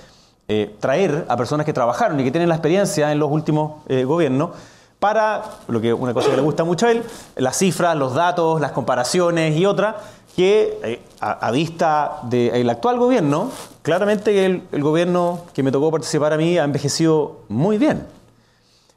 eh, 0.48 0.74
traer 0.80 1.26
a 1.28 1.36
personas 1.36 1.66
que 1.66 1.72
trabajaron 1.72 2.18
y 2.18 2.24
que 2.24 2.30
tienen 2.30 2.48
la 2.48 2.54
experiencia 2.54 3.12
en 3.12 3.18
los 3.18 3.30
últimos 3.30 3.82
eh, 3.88 4.04
gobiernos 4.04 4.50
para, 4.98 5.42
lo 5.68 5.80
que 5.80 5.92
una 5.92 6.14
cosa 6.14 6.30
que 6.30 6.36
le 6.36 6.42
gusta 6.42 6.64
mucho 6.64 6.86
a 6.86 6.92
él, 6.92 7.02
las 7.36 7.58
cifras, 7.58 7.96
los 7.96 8.14
datos, 8.14 8.60
las 8.60 8.72
comparaciones 8.72 9.56
y 9.56 9.66
otras, 9.66 9.96
que 10.36 10.78
eh, 10.84 11.00
a, 11.18 11.50
vista 11.50 12.20
del 12.24 12.68
actual 12.68 12.98
gobierno, 12.98 13.50
claramente 13.80 14.44
el, 14.44 14.82
gobierno 14.82 15.40
que 15.54 15.62
me 15.62 15.72
tocó 15.72 15.90
participar 15.90 16.34
a 16.34 16.36
mí 16.36 16.58
ha 16.58 16.64
envejecido 16.64 17.38
muy 17.48 17.78
bien. 17.78 18.06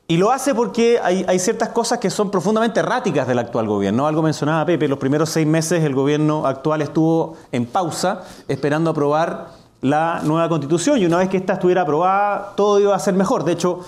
Y 0.09 0.17
lo 0.17 0.31
hace 0.31 0.53
porque 0.53 0.99
hay, 1.01 1.23
hay, 1.29 1.39
ciertas 1.39 1.69
cosas 1.69 1.99
que 1.99 2.09
son 2.09 2.29
profundamente 2.29 2.81
erráticas 2.81 3.25
del 3.25 3.39
actual 3.39 3.67
gobierno. 3.67 4.05
Algo 4.05 4.21
mencionaba 4.21 4.65
Pepe, 4.65 4.89
los 4.89 4.99
primeros 4.99 5.29
seis 5.29 5.47
meses 5.47 5.81
el 5.85 5.95
gobierno 5.95 6.45
actual 6.45 6.81
estuvo 6.81 7.37
en 7.53 7.65
pausa 7.65 8.23
esperando 8.49 8.89
aprobar 8.89 9.51
la 9.81 10.19
nueva 10.23 10.49
constitución 10.49 10.99
y 10.99 11.05
una 11.05 11.19
vez 11.19 11.29
que 11.29 11.37
esta 11.37 11.53
estuviera 11.53 11.83
aprobada 11.83 12.53
todo 12.57 12.81
iba 12.81 12.93
a 12.93 12.99
ser 12.99 13.13
mejor. 13.13 13.45
De 13.45 13.53
hecho, 13.53 13.79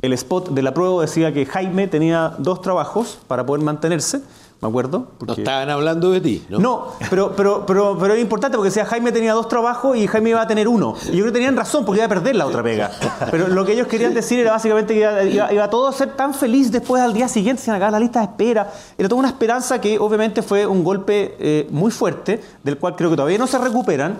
el 0.00 0.12
spot 0.12 0.50
de 0.50 0.62
la 0.62 0.72
prueba 0.72 1.02
decía 1.02 1.32
que 1.32 1.44
Jaime 1.44 1.88
tenía 1.88 2.34
dos 2.38 2.62
trabajos 2.62 3.18
para 3.26 3.44
poder 3.44 3.64
mantenerse 3.64 4.22
me 4.60 4.68
acuerdo. 4.68 5.06
No 5.26 5.32
estaban 5.32 5.70
hablando 5.70 6.10
de 6.10 6.20
ti, 6.20 6.44
¿no? 6.50 6.58
No, 6.58 6.86
pero, 7.08 7.34
pero, 7.34 7.64
pero, 7.64 7.96
pero 7.98 8.14
es 8.14 8.20
importante 8.20 8.58
porque 8.58 8.68
decía 8.68 8.84
Jaime 8.84 9.10
tenía 9.10 9.32
dos 9.32 9.48
trabajos 9.48 9.96
y 9.96 10.06
Jaime 10.06 10.30
iba 10.30 10.42
a 10.42 10.46
tener 10.46 10.68
uno. 10.68 10.94
Y 11.04 11.12
yo 11.12 11.12
creo 11.12 11.26
que 11.26 11.32
tenían 11.32 11.56
razón 11.56 11.84
porque 11.86 12.00
iba 12.00 12.06
a 12.06 12.08
perder 12.08 12.36
la 12.36 12.46
otra 12.46 12.62
pega. 12.62 12.90
Pero 13.30 13.48
lo 13.48 13.64
que 13.64 13.72
ellos 13.72 13.86
querían 13.86 14.12
decir 14.12 14.38
era 14.38 14.52
básicamente 14.52 14.92
que 14.92 15.30
iba, 15.30 15.70
todo 15.70 15.88
a 15.88 15.92
ser 15.92 16.14
tan 16.14 16.34
feliz 16.34 16.70
después 16.70 17.02
al 17.02 17.14
día 17.14 17.26
siguiente, 17.26 17.62
sin 17.62 17.72
acá 17.72 17.90
la 17.90 17.98
lista 17.98 18.20
de 18.20 18.26
espera. 18.26 18.70
Era 18.98 19.08
toda 19.08 19.18
una 19.20 19.28
esperanza 19.28 19.80
que 19.80 19.98
obviamente 19.98 20.42
fue 20.42 20.66
un 20.66 20.84
golpe 20.84 21.36
eh, 21.38 21.66
muy 21.70 21.90
fuerte, 21.90 22.42
del 22.62 22.76
cual 22.76 22.96
creo 22.96 23.08
que 23.08 23.16
todavía 23.16 23.38
no 23.38 23.46
se 23.46 23.56
recuperan. 23.56 24.18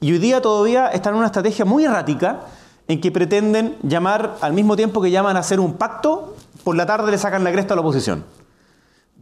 Y 0.00 0.12
hoy 0.12 0.18
día 0.18 0.40
todavía 0.40 0.88
están 0.88 1.12
en 1.12 1.18
una 1.18 1.26
estrategia 1.26 1.66
muy 1.66 1.84
errática 1.84 2.40
en 2.88 2.98
que 2.98 3.12
pretenden 3.12 3.76
llamar, 3.82 4.36
al 4.40 4.54
mismo 4.54 4.74
tiempo 4.74 5.02
que 5.02 5.10
llaman 5.10 5.36
a 5.36 5.40
hacer 5.40 5.60
un 5.60 5.74
pacto, 5.74 6.34
por 6.64 6.76
la 6.76 6.86
tarde 6.86 7.10
le 7.10 7.18
sacan 7.18 7.44
la 7.44 7.52
cresta 7.52 7.74
a 7.74 7.76
la 7.76 7.82
oposición. 7.82 8.24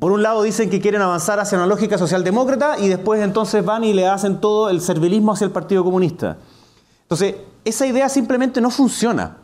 Por 0.00 0.12
un 0.12 0.23
lado 0.23 0.42
dicen 0.42 0.71
que 0.71 0.80
quieren 0.80 1.02
avanzar 1.02 1.38
hacia 1.40 1.59
una 1.59 1.66
lógica 1.66 1.99
socialdemócrata 1.99 2.78
y 2.78 2.88
después 2.88 3.21
entonces 3.23 3.62
van 3.62 3.85
y 3.85 3.92
le 3.92 4.09
hacen 4.09 4.40
todo 4.40 4.71
el 4.71 4.80
servilismo 4.80 5.33
hacia 5.33 5.45
el 5.45 5.50
Partido 5.50 5.85
Comunista. 5.85 6.38
Entonces, 7.02 7.35
esa 7.66 7.87
idea 7.87 8.09
simplemente 8.09 8.62
no 8.62 8.71
funciona 8.71 9.37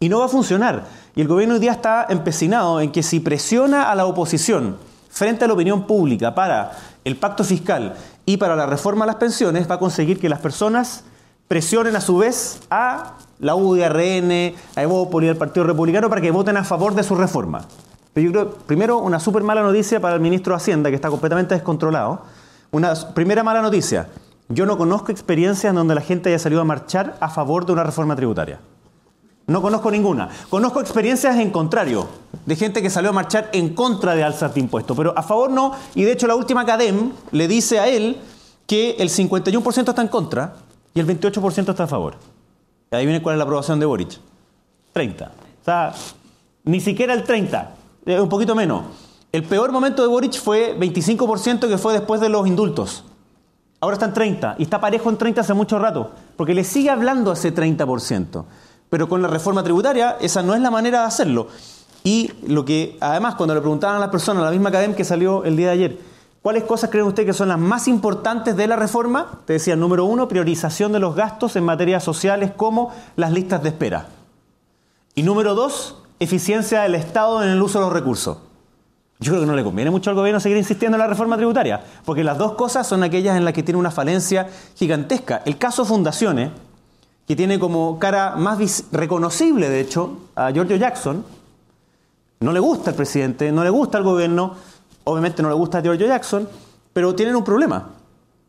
y 0.00 0.08
no 0.08 0.18
va 0.18 0.24
a 0.24 0.28
funcionar. 0.28 0.86
Y 1.14 1.20
el 1.20 1.28
gobierno 1.28 1.54
hoy 1.54 1.60
día 1.60 1.70
está 1.70 2.06
empecinado 2.08 2.80
en 2.80 2.90
que 2.90 3.04
si 3.04 3.20
presiona 3.20 3.88
a 3.88 3.94
la 3.94 4.06
oposición 4.06 4.78
frente 5.10 5.44
a 5.44 5.48
la 5.48 5.54
opinión 5.54 5.86
pública 5.86 6.34
para 6.34 6.72
el 7.04 7.14
pacto 7.14 7.44
fiscal 7.44 7.94
y 8.26 8.36
para 8.36 8.56
la 8.56 8.66
reforma 8.66 9.04
a 9.04 9.06
las 9.06 9.16
pensiones, 9.16 9.70
va 9.70 9.76
a 9.76 9.78
conseguir 9.78 10.18
que 10.18 10.28
las 10.28 10.40
personas 10.40 11.04
presionen 11.46 11.94
a 11.94 12.00
su 12.00 12.16
vez 12.16 12.58
a 12.68 13.18
la 13.38 13.54
UDRN, 13.54 14.56
a 14.74 14.82
Evópolis, 14.82 15.30
al 15.30 15.36
Partido 15.36 15.64
Republicano, 15.64 16.08
para 16.08 16.20
que 16.20 16.32
voten 16.32 16.56
a 16.56 16.64
favor 16.64 16.96
de 16.96 17.04
su 17.04 17.14
reforma. 17.14 17.64
Pero 18.14 18.26
yo 18.26 18.32
creo, 18.32 18.50
primero, 18.66 18.98
una 18.98 19.20
súper 19.20 19.42
mala 19.42 19.62
noticia 19.62 20.00
para 20.00 20.14
el 20.14 20.20
ministro 20.20 20.54
de 20.54 20.58
Hacienda, 20.58 20.88
que 20.88 20.96
está 20.96 21.10
completamente 21.10 21.54
descontrolado. 21.54 22.22
Una 22.70 22.94
primera 23.12 23.42
mala 23.42 23.60
noticia. 23.60 24.08
Yo 24.48 24.66
no 24.66 24.78
conozco 24.78 25.10
experiencias 25.10 25.70
en 25.70 25.74
donde 25.74 25.94
la 25.94 26.00
gente 26.00 26.28
haya 26.28 26.38
salido 26.38 26.60
a 26.60 26.64
marchar 26.64 27.16
a 27.20 27.28
favor 27.28 27.66
de 27.66 27.72
una 27.72 27.82
reforma 27.82 28.14
tributaria. 28.14 28.60
No 29.46 29.60
conozco 29.60 29.90
ninguna. 29.90 30.30
Conozco 30.48 30.80
experiencias 30.80 31.36
en 31.36 31.50
contrario, 31.50 32.08
de 32.46 32.56
gente 32.56 32.80
que 32.80 32.88
salió 32.88 33.10
a 33.10 33.12
marchar 33.12 33.50
en 33.52 33.74
contra 33.74 34.14
de 34.14 34.22
alzas 34.22 34.54
de 34.54 34.60
impuestos, 34.60 34.96
pero 34.96 35.12
a 35.16 35.22
favor 35.22 35.50
no. 35.50 35.72
Y 35.94 36.04
de 36.04 36.12
hecho 36.12 36.26
la 36.26 36.34
última 36.34 36.64
CADEM 36.64 37.12
le 37.32 37.48
dice 37.48 37.80
a 37.80 37.88
él 37.88 38.18
que 38.66 38.92
el 38.98 39.10
51% 39.10 39.88
está 39.88 40.00
en 40.00 40.08
contra 40.08 40.54
y 40.94 41.00
el 41.00 41.06
28% 41.06 41.70
está 41.70 41.84
a 41.84 41.86
favor. 41.86 42.14
Y 42.92 42.96
ahí 42.96 43.04
viene 43.04 43.22
cuál 43.22 43.34
es 43.34 43.38
la 43.38 43.44
aprobación 43.44 43.80
de 43.80 43.86
Boric. 43.86 44.18
30. 44.92 45.24
O 45.26 45.64
sea, 45.64 45.92
ni 46.64 46.80
siquiera 46.80 47.12
el 47.12 47.24
30. 47.24 47.74
Eh, 48.06 48.20
un 48.20 48.28
poquito 48.28 48.54
menos. 48.54 48.84
El 49.32 49.44
peor 49.44 49.72
momento 49.72 50.02
de 50.02 50.08
Boric 50.08 50.40
fue 50.40 50.78
25% 50.78 51.68
que 51.68 51.78
fue 51.78 51.92
después 51.92 52.20
de 52.20 52.28
los 52.28 52.46
indultos. 52.46 53.04
Ahora 53.80 53.94
está 53.94 54.06
en 54.06 54.14
30 54.14 54.56
y 54.58 54.62
está 54.62 54.80
parejo 54.80 55.10
en 55.10 55.16
30 55.16 55.40
hace 55.40 55.54
mucho 55.54 55.78
rato, 55.78 56.12
porque 56.36 56.54
le 56.54 56.64
sigue 56.64 56.90
hablando 56.90 57.30
a 57.30 57.34
ese 57.34 57.54
30%. 57.54 58.44
Pero 58.88 59.08
con 59.08 59.22
la 59.22 59.28
reforma 59.28 59.62
tributaria 59.62 60.16
esa 60.20 60.42
no 60.42 60.54
es 60.54 60.60
la 60.60 60.70
manera 60.70 61.00
de 61.00 61.06
hacerlo. 61.06 61.48
Y 62.04 62.30
lo 62.46 62.64
que 62.64 62.96
además 63.00 63.34
cuando 63.34 63.54
le 63.54 63.60
preguntaban 63.60 63.96
a 63.96 64.00
las 64.00 64.10
personas, 64.10 64.44
la 64.44 64.50
misma 64.50 64.68
academia 64.68 64.96
que 64.96 65.04
salió 65.04 65.44
el 65.44 65.56
día 65.56 65.68
de 65.68 65.72
ayer, 65.72 65.98
¿cuáles 66.42 66.64
cosas 66.64 66.90
creen 66.90 67.06
ustedes 67.06 67.26
que 67.26 67.32
son 67.32 67.48
las 67.48 67.58
más 67.58 67.88
importantes 67.88 68.56
de 68.56 68.66
la 68.66 68.76
reforma? 68.76 69.40
Te 69.46 69.54
decía, 69.54 69.74
número 69.74 70.04
uno, 70.04 70.28
priorización 70.28 70.92
de 70.92 71.00
los 71.00 71.16
gastos 71.16 71.56
en 71.56 71.64
materias 71.64 72.04
sociales 72.04 72.52
como 72.56 72.92
las 73.16 73.32
listas 73.32 73.62
de 73.62 73.70
espera. 73.70 74.08
Y 75.14 75.22
número 75.22 75.54
dos, 75.54 76.03
eficiencia 76.18 76.82
del 76.82 76.94
Estado 76.94 77.42
en 77.42 77.50
el 77.50 77.62
uso 77.62 77.78
de 77.78 77.84
los 77.84 77.92
recursos. 77.92 78.38
Yo 79.20 79.32
creo 79.32 79.42
que 79.42 79.46
no 79.46 79.54
le 79.54 79.64
conviene 79.64 79.90
mucho 79.90 80.10
al 80.10 80.16
gobierno 80.16 80.40
seguir 80.40 80.58
insistiendo 80.58 80.96
en 80.96 81.00
la 81.00 81.06
reforma 81.06 81.36
tributaria, 81.36 81.82
porque 82.04 82.24
las 82.24 82.36
dos 82.36 82.52
cosas 82.52 82.86
son 82.86 83.02
aquellas 83.02 83.36
en 83.36 83.44
las 83.44 83.54
que 83.54 83.62
tiene 83.62 83.78
una 83.78 83.90
falencia 83.90 84.48
gigantesca. 84.74 85.42
El 85.44 85.56
caso 85.56 85.84
Fundaciones, 85.84 86.50
que 87.26 87.36
tiene 87.36 87.58
como 87.58 87.98
cara 87.98 88.34
más 88.36 88.84
reconocible, 88.92 89.68
de 89.68 89.80
hecho, 89.80 90.18
a 90.34 90.50
Giorgio 90.50 90.76
Jackson, 90.76 91.24
no 92.40 92.52
le 92.52 92.60
gusta 92.60 92.90
al 92.90 92.96
presidente, 92.96 93.50
no 93.52 93.64
le 93.64 93.70
gusta 93.70 93.98
al 93.98 94.04
gobierno, 94.04 94.56
obviamente 95.04 95.42
no 95.42 95.48
le 95.48 95.54
gusta 95.54 95.78
a 95.78 95.82
Giorgio 95.82 96.06
Jackson, 96.06 96.48
pero 96.92 97.14
tienen 97.14 97.36
un 97.36 97.44
problema, 97.44 97.90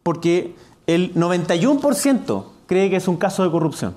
porque 0.04 0.56
el 0.88 1.14
91% 1.14 2.44
cree 2.66 2.90
que 2.90 2.98
es 2.98 3.08
un 3.08 3.18
caso 3.18 3.44
de 3.44 3.52
corrupción. 3.52 3.94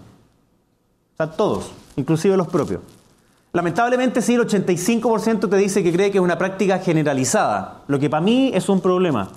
O 1.15 1.17
sea, 1.17 1.31
todos, 1.33 1.73
inclusive 1.97 2.37
los 2.37 2.47
propios. 2.47 2.81
Lamentablemente 3.53 4.21
sí, 4.21 4.35
el 4.35 4.47
85% 4.47 5.49
te 5.49 5.57
dice 5.57 5.83
que 5.83 5.93
cree 5.93 6.11
que 6.11 6.19
es 6.19 6.25
una 6.25 6.37
práctica 6.37 6.79
generalizada, 6.79 7.83
lo 7.87 7.99
que 7.99 8.11
para 8.11 8.21
mí 8.21 8.51
es 8.55 8.69
un 8.69 8.81
problema. 8.81 9.31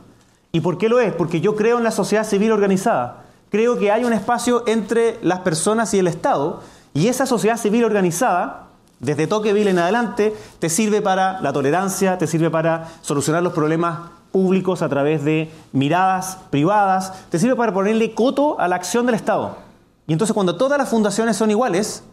¿Y 0.52 0.60
por 0.60 0.78
qué 0.78 0.90
lo 0.90 1.00
es? 1.00 1.14
Porque 1.14 1.40
yo 1.40 1.56
creo 1.56 1.78
en 1.78 1.84
la 1.84 1.92
sociedad 1.92 2.26
civil 2.26 2.52
organizada. 2.52 3.24
Creo 3.50 3.78
que 3.78 3.92
hay 3.92 4.04
un 4.04 4.12
espacio 4.12 4.64
entre 4.68 5.18
las 5.22 5.40
personas 5.40 5.94
y 5.94 6.00
el 6.00 6.08
Estado, 6.08 6.62
y 6.94 7.08
esa 7.08 7.26
sociedad 7.26 7.58
civil 7.58 7.86
organizada, 7.86 8.68
desde 9.00 9.28
Tocqueville 9.28 9.70
en 9.70 9.80
adelante, 9.80 10.36
te 10.60 10.70
sirve 10.70 11.02
para 11.02 11.40
la 11.40 11.54
tolerancia, 11.54 12.18
te 12.18 12.28
sirve 12.28 12.50
para 12.50 12.90
solucionar 13.02 13.42
los 13.42 13.54
problemas 13.54 14.10
públicos 14.32 14.82
a 14.82 14.90
través 14.90 15.24
de 15.24 15.50
miradas 15.72 16.38
privadas, 16.50 17.14
te 17.30 17.40
sirve 17.40 17.56
para 17.56 17.74
ponerle 17.74 18.14
coto 18.14 18.60
a 18.60 18.68
la 18.68 18.76
acción 18.76 19.06
del 19.06 19.16
Estado. 19.16 19.58
Y 20.06 20.14
entonces 20.14 20.34
cuando 20.34 20.58
todas 20.58 20.78
las 20.78 20.90
fundaciones 20.90 21.38
son 21.38 21.50
iguales, 21.50 22.04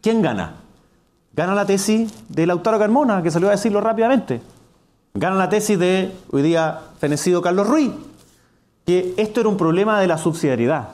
¿quién 0.00 0.22
gana? 0.22 0.54
Gana 1.38 1.54
la 1.54 1.66
tesis 1.66 2.12
de 2.28 2.48
Lautaro 2.48 2.80
Carmona, 2.80 3.22
que 3.22 3.30
salió 3.30 3.46
a 3.46 3.52
decirlo 3.52 3.80
rápidamente. 3.80 4.40
Gana 5.14 5.36
la 5.36 5.48
tesis 5.48 5.78
de, 5.78 6.12
hoy 6.32 6.42
día, 6.42 6.80
fenecido 6.98 7.40
Carlos 7.40 7.68
Ruiz, 7.68 7.92
que 8.84 9.14
esto 9.16 9.38
era 9.38 9.48
un 9.48 9.56
problema 9.56 10.00
de 10.00 10.08
la 10.08 10.18
subsidiariedad. 10.18 10.88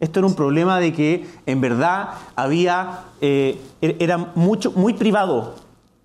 Esto 0.00 0.20
era 0.20 0.26
un 0.26 0.34
problema 0.34 0.80
de 0.80 0.94
que 0.94 1.28
en 1.44 1.60
verdad 1.60 2.14
había, 2.34 3.00
eh, 3.20 3.60
er, 3.82 3.96
era 3.98 4.16
mucho, 4.36 4.72
muy 4.72 4.94
privado. 4.94 5.56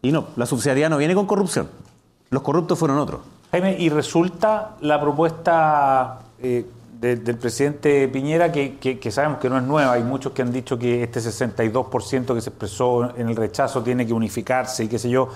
Y 0.01 0.11
no, 0.11 0.25
la 0.35 0.45
subsidiariedad 0.45 0.89
no 0.89 0.97
viene 0.97 1.15
con 1.15 1.25
corrupción. 1.25 1.69
Los 2.31 2.41
corruptos 2.41 2.77
fueron 2.77 2.97
otros. 2.97 3.21
Jaime, 3.51 3.77
¿y 3.79 3.87
resulta 3.87 4.71
la 4.81 4.99
propuesta 4.99 6.19
eh, 6.41 6.65
del 7.05 7.37
presidente 7.37 8.07
Piñera, 8.07 8.51
que, 8.51 8.99
sabemos 9.11 9.39
que 9.39 9.49
no 9.49 9.57
es 9.57 9.63
nueva, 9.63 9.93
hay 9.93 10.03
muchos 10.03 10.33
que 10.33 10.41
han 10.41 10.51
dicho 10.51 10.79
que 10.79 11.03
este 11.03 11.19
62% 11.19 12.33
que 12.33 12.41
se 12.41 12.49
expresó 12.49 13.15
en 13.15 13.29
el 13.29 13.35
rechazo 13.35 13.83
tiene 13.83 14.07
que 14.07 14.13
unificarse 14.13 14.85
y 14.85 14.87
qué 14.87 14.97
sé 14.97 15.09
yo. 15.09 15.29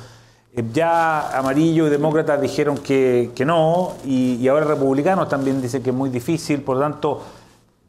Eh, 0.53 0.63
ya 0.73 1.37
Amarillo 1.37 1.85
y 1.85 1.89
Demócratas 1.91 2.41
dijeron 2.41 2.77
que, 2.79 3.31
no, 3.45 3.93
y, 4.03 4.47
ahora 4.47 4.65
Republicanos 4.65 5.29
también 5.29 5.61
dicen 5.61 5.83
que 5.83 5.91
es 5.91 5.95
muy 5.95 6.09
difícil, 6.09 6.61
por 6.63 6.77
lo 6.77 6.81
tanto, 6.81 7.21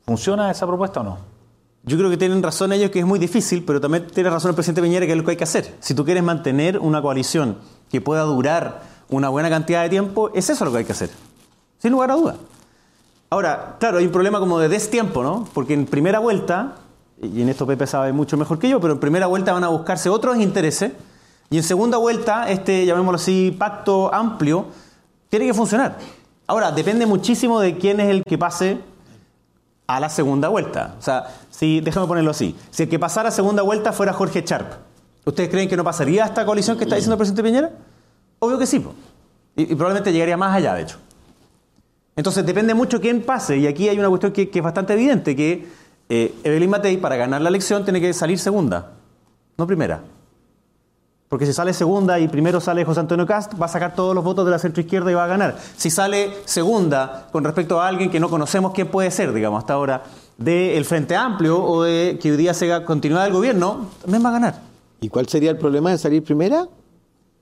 ¿funciona 0.05 0.51
esa 0.51 0.67
propuesta 0.67 1.01
o 1.01 1.05
no? 1.05 1.19
Yo 1.83 1.97
creo 1.97 2.11
que 2.11 2.19
tienen 2.19 2.43
razón 2.43 2.75
ellos 2.75 2.91
que 2.91 2.99
es 2.99 3.07
muy 3.07 3.19
difícil, 3.19 3.65
pero 3.65 3.81
también 3.81 4.07
tiene 4.09 4.29
razón 4.29 4.51
el 4.51 4.55
presidente 4.55 4.83
Piñera 4.83 5.07
que 5.07 5.13
es 5.13 5.19
lo 5.19 5.25
que 5.25 5.31
hay 5.31 5.37
que 5.39 5.45
hacer. 5.45 5.75
Si 5.81 5.95
tú 5.95 6.05
quieres 6.05 6.23
mantener 6.23 6.79
una 6.79 7.01
coalición 7.01 7.57
que 7.91 8.03
pueda 8.03 8.23
durar 8.25 8.83
una 9.09 9.31
buena 9.31 9.49
cantidad 9.49 9.83
de 9.83 9.89
tiempo, 9.89 10.31
es 10.35 10.51
eso 10.51 10.65
lo 10.67 10.73
que 10.73 10.79
hay 10.79 10.85
que 10.85 10.93
hacer, 10.93 11.11
sin 11.79 11.93
lugar 11.93 12.11
a 12.11 12.17
dudas. 12.17 12.37
Ahora, 13.31 13.77
claro, 13.79 13.99
hay 13.99 14.07
un 14.07 14.13
problema 14.13 14.41
como 14.41 14.59
de 14.59 14.69
destiempo, 14.69 15.23
¿no? 15.23 15.49
Porque 15.55 15.73
en 15.73 15.87
primera 15.87 16.19
vuelta, 16.19 16.75
y 17.23 17.43
en 17.43 17.49
esto 17.49 17.65
Pepe 17.65 17.87
sabe 17.87 18.13
mucho 18.13 18.37
mejor 18.37 18.59
que 18.59 18.69
yo, 18.69 18.81
pero 18.81 18.95
en 18.95 19.01
primera 19.01 19.29
vuelta 19.29 19.53
van 19.53 19.63
a 19.63 19.69
buscarse 19.69 20.09
otros 20.09 20.37
intereses 20.39 20.93
y 21.49 21.57
en 21.57 21.63
segunda 21.63 21.97
vuelta 21.97 22.51
este, 22.51 22.85
llamémoslo 22.87 23.17
así, 23.17 23.55
pacto 23.57 24.13
amplio, 24.13 24.67
tiene 25.29 25.47
que 25.47 25.55
funcionar. 25.55 25.97
Ahora, 26.49 26.73
depende 26.73 27.07
muchísimo 27.07 27.61
de 27.61 27.79
quién 27.79 28.01
es 28.01 28.09
el 28.09 28.25
que 28.25 28.37
pase 28.37 28.81
a 29.87 30.01
la 30.01 30.09
segunda 30.09 30.49
vuelta. 30.49 30.97
O 30.99 31.03
sea, 31.03 31.27
si, 31.51 31.81
déjame 31.81 32.09
ponerlo 32.09 32.33
así, 32.33 32.57
si 32.71 32.85
el 32.85 32.89
que 32.89 32.99
pasara 32.99 33.29
a 33.29 33.33
segunda 33.33 33.63
vuelta 33.63 33.93
fuera 33.93 34.13
Jorge 34.13 34.43
Charp, 34.45 34.73
¿ustedes 35.25 35.49
creen 35.51 35.69
que 35.69 35.77
no 35.77 35.85
pasaría 35.85 36.25
esta 36.25 36.45
coalición 36.45 36.77
que 36.77 36.85
está 36.85 36.97
diciendo 36.97 37.15
el 37.15 37.19
presidente 37.19 37.43
Piñera? 37.45 37.71
Obvio 38.41 38.59
que 38.59 38.67
sí, 38.67 38.85
y, 39.55 39.67
probablemente 39.67 40.13
llegaría 40.13 40.37
más 40.37 40.57
allá, 40.57 40.75
de 40.75 40.83
hecho. 40.83 40.99
Entonces 42.21 42.45
depende 42.45 42.75
mucho 42.75 43.01
quién 43.01 43.23
pase, 43.23 43.57
y 43.57 43.67
aquí 43.67 43.89
hay 43.89 43.99
una 43.99 44.11
cuestión 44.11 44.31
que, 44.31 44.51
que 44.51 44.59
es 44.59 44.63
bastante 44.63 44.93
evidente, 44.93 45.35
que 45.35 45.67
eh, 46.07 46.35
Evelyn 46.45 46.69
Matei, 46.69 46.99
para 46.99 47.17
ganar 47.17 47.41
la 47.41 47.49
elección, 47.49 47.83
tiene 47.83 47.99
que 47.99 48.13
salir 48.13 48.39
segunda, 48.39 48.93
no 49.57 49.67
primera. 49.67 50.03
Porque 51.31 51.47
si 51.47 51.55
sale 51.55 51.73
segunda 51.73 52.21
y 52.21 52.29
primero 52.29 52.61
sale 52.61 52.85
José 52.85 53.01
Antonio 53.01 53.27
Cast, 53.27 53.55
va 53.59 53.65
a 53.65 53.69
sacar 53.71 53.95
todos 53.95 54.15
los 54.15 54.23
votos 54.23 54.45
de 54.45 54.51
la 54.51 54.59
centroizquierda 54.59 55.11
y 55.11 55.15
va 55.15 55.25
a 55.25 55.29
ganar. 55.29 55.57
Si 55.79 55.89
sale 55.89 56.31
segunda 56.45 57.29
con 57.33 57.43
respecto 57.43 57.81
a 57.81 57.89
alguien 57.89 58.11
que 58.11 58.21
no 58.21 58.29
conocemos 58.29 58.73
quién 58.75 58.89
puede 58.89 59.11
ser, 59.11 59.33
digamos, 59.33 59.61
hasta 59.61 59.73
ahora, 59.73 60.03
del 60.37 60.85
Frente 60.85 61.17
Amplio 61.17 61.65
o 61.65 61.85
de 61.85 62.19
que 62.21 62.33
hoy 62.33 62.37
día 62.37 62.53
se 62.53 62.85
continúa 62.85 63.27
el 63.27 63.33
gobierno, 63.33 63.87
también 64.03 64.23
va 64.23 64.29
a 64.29 64.33
ganar. 64.33 64.61
¿Y 65.01 65.09
cuál 65.09 65.27
sería 65.27 65.53
el 65.53 65.57
problema 65.57 65.91
de 65.91 65.97
salir 65.97 66.23
primera? 66.23 66.69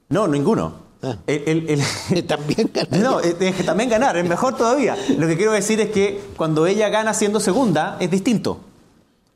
No, 0.08 0.28
ninguno. 0.28 0.87
Ah. 1.02 1.16
también 2.26 2.70
ganar. 2.74 3.00
No, 3.00 3.20
es 3.20 3.34
que 3.34 3.62
también 3.62 3.88
ganar, 3.88 4.16
es 4.16 4.28
mejor 4.28 4.56
todavía. 4.56 4.96
Lo 5.16 5.26
que 5.26 5.36
quiero 5.36 5.52
decir 5.52 5.80
es 5.80 5.90
que 5.90 6.20
cuando 6.36 6.66
ella 6.66 6.88
gana 6.88 7.14
siendo 7.14 7.40
segunda, 7.40 7.96
es 8.00 8.10
distinto. 8.10 8.60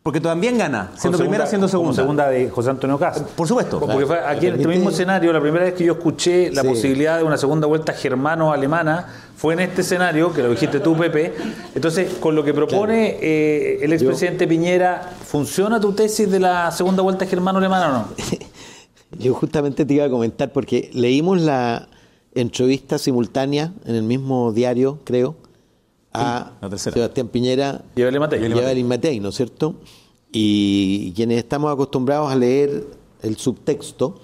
Porque 0.03 0.21
también 0.21 0.59
gana, 0.59 0.91
siendo 0.97 1.17
primera, 1.17 1.47
siendo 1.47 1.69
segunda. 1.69 1.95
segunda 1.95 2.29
de 2.29 2.51
José 2.51 2.71
Antonio 2.71 2.99
Castro. 2.99 3.25
Por 3.37 3.47
supuesto. 3.47 3.79
Porque 3.79 4.05
fue 4.05 4.19
aquí 4.19 4.49
en 4.49 4.57
este 4.57 4.67
mismo 4.67 4.91
escenario, 4.91 5.33
la 5.33 5.41
primera 5.41 5.65
vez 5.65 5.75
que 5.75 5.85
yo 5.85 5.93
escuché 5.93 6.51
la 6.51 6.65
posibilidad 6.65 7.19
de 7.19 7.23
una 7.23 7.39
segunda 7.39 7.69
vuelta 7.69 7.93
germano-alemana 7.93 9.07
fue 9.37 9.55
en 9.55 9.61
este 9.61 9.83
escenario, 9.83 10.33
que 10.33 10.43
lo 10.43 10.51
dijiste 10.51 10.81
tú, 10.81 10.97
Pepe. 10.97 11.33
Entonces, 11.77 12.15
con 12.15 12.35
lo 12.35 12.43
que 12.43 12.53
propone 12.53 13.19
eh, 13.21 13.79
el 13.83 13.93
expresidente 13.93 14.49
Piñera, 14.49 15.09
¿funciona 15.25 15.79
tu 15.79 15.93
tesis 15.93 16.29
de 16.29 16.41
la 16.41 16.73
segunda 16.73 17.05
vuelta 17.05 17.25
germano-alemana 17.25 17.89
o 17.89 17.93
no? 17.93 18.09
Yo 19.19 19.35
justamente 19.35 19.85
te 19.85 19.95
iba 19.95 20.05
a 20.05 20.11
comentar 20.11 20.53
porque 20.53 20.91
leímos 20.93 21.41
la 21.41 21.89
entrevista 22.35 22.99
simultánea 22.99 23.73
en 23.85 23.95
el 23.95 24.03
mismo 24.03 24.53
diario, 24.53 24.99
creo, 25.05 25.37
a 26.13 26.53
Sebastián 26.77 27.29
Piñera 27.29 27.83
y 27.97 28.03
Evelyn 28.03 28.87
Matei. 28.89 29.21
¿no 29.21 29.31
es 29.31 29.35
cierto? 29.35 29.77
Y 30.31 31.13
quienes 31.15 31.39
estamos 31.39 31.73
acostumbrados 31.73 32.31
a 32.31 32.37
leer 32.37 32.87
el 33.23 33.37
subtexto 33.37 34.21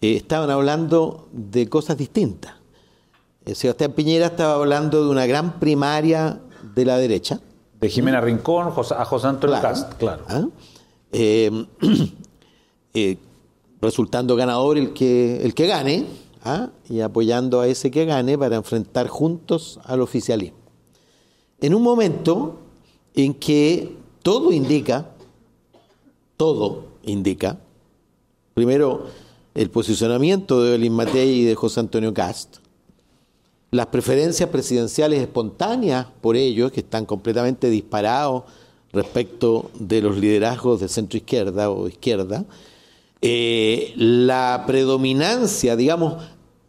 eh, 0.00 0.16
estaban 0.16 0.50
hablando 0.50 1.28
de 1.32 1.68
cosas 1.68 1.96
distintas. 1.96 2.54
Eh, 3.44 3.54
Sebastián 3.54 3.92
Piñera 3.92 4.26
estaba 4.26 4.54
hablando 4.54 5.04
de 5.04 5.10
una 5.10 5.26
gran 5.26 5.58
primaria 5.58 6.40
de 6.74 6.84
la 6.84 6.98
derecha. 6.98 7.40
De 7.80 7.88
Jimena 7.88 8.20
Rincón 8.20 8.68
a 8.68 9.04
José 9.04 9.26
Antonio 9.26 9.60
Cast, 9.60 9.94
claro. 9.94 10.24
¿Ah? 10.28 10.44
Eh, 11.12 11.66
resultando 13.80 14.36
ganador 14.36 14.78
el 14.78 14.92
que, 14.92 15.42
el 15.42 15.54
que 15.54 15.66
gane 15.66 16.06
¿ah? 16.44 16.70
y 16.88 17.00
apoyando 17.00 17.60
a 17.60 17.68
ese 17.68 17.90
que 17.90 18.04
gane 18.04 18.36
para 18.36 18.56
enfrentar 18.56 19.08
juntos 19.08 19.80
al 19.84 20.00
oficialismo. 20.00 20.58
En 21.60 21.74
un 21.74 21.82
momento 21.82 22.58
en 23.14 23.34
que 23.34 23.96
todo 24.22 24.52
indica, 24.52 25.10
todo 26.36 26.84
indica, 27.04 27.58
primero 28.54 29.06
el 29.54 29.70
posicionamiento 29.70 30.62
de 30.62 30.70
Evelyn 30.70 30.92
Matei 30.92 31.40
y 31.40 31.44
de 31.44 31.54
José 31.54 31.80
Antonio 31.80 32.14
Cast, 32.14 32.58
las 33.70 33.86
preferencias 33.86 34.48
presidenciales 34.48 35.20
espontáneas 35.20 36.06
por 36.20 36.36
ellos, 36.36 36.72
que 36.72 36.80
están 36.80 37.06
completamente 37.06 37.70
disparados 37.70 38.44
respecto 38.92 39.70
de 39.78 40.02
los 40.02 40.16
liderazgos 40.16 40.80
de 40.80 40.88
centro 40.88 41.16
izquierda 41.16 41.70
o 41.70 41.86
izquierda, 41.86 42.44
eh, 43.22 43.92
la 43.96 44.64
predominancia, 44.66 45.76
digamos, 45.76 46.22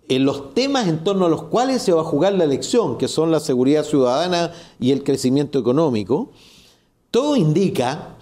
en 0.10 0.26
los 0.26 0.54
temas 0.54 0.90
en 0.90 1.06
torno 1.06 1.26
a 1.26 1.30
los 1.30 1.44
cuales 1.44 1.82
se 1.82 1.94
va 1.94 2.02
a 2.02 2.06
jugar 2.06 2.34
la 2.34 2.44
elección, 2.44 2.98
que 2.98 3.08
son 3.08 3.32
la 3.32 3.40
seguridad 3.40 3.86
ciudadana 3.86 4.52
y 4.78 4.92
el 4.92 5.04
crecimiento 5.04 5.58
económico, 5.58 6.32
todo 7.12 7.38
indica 7.38 8.18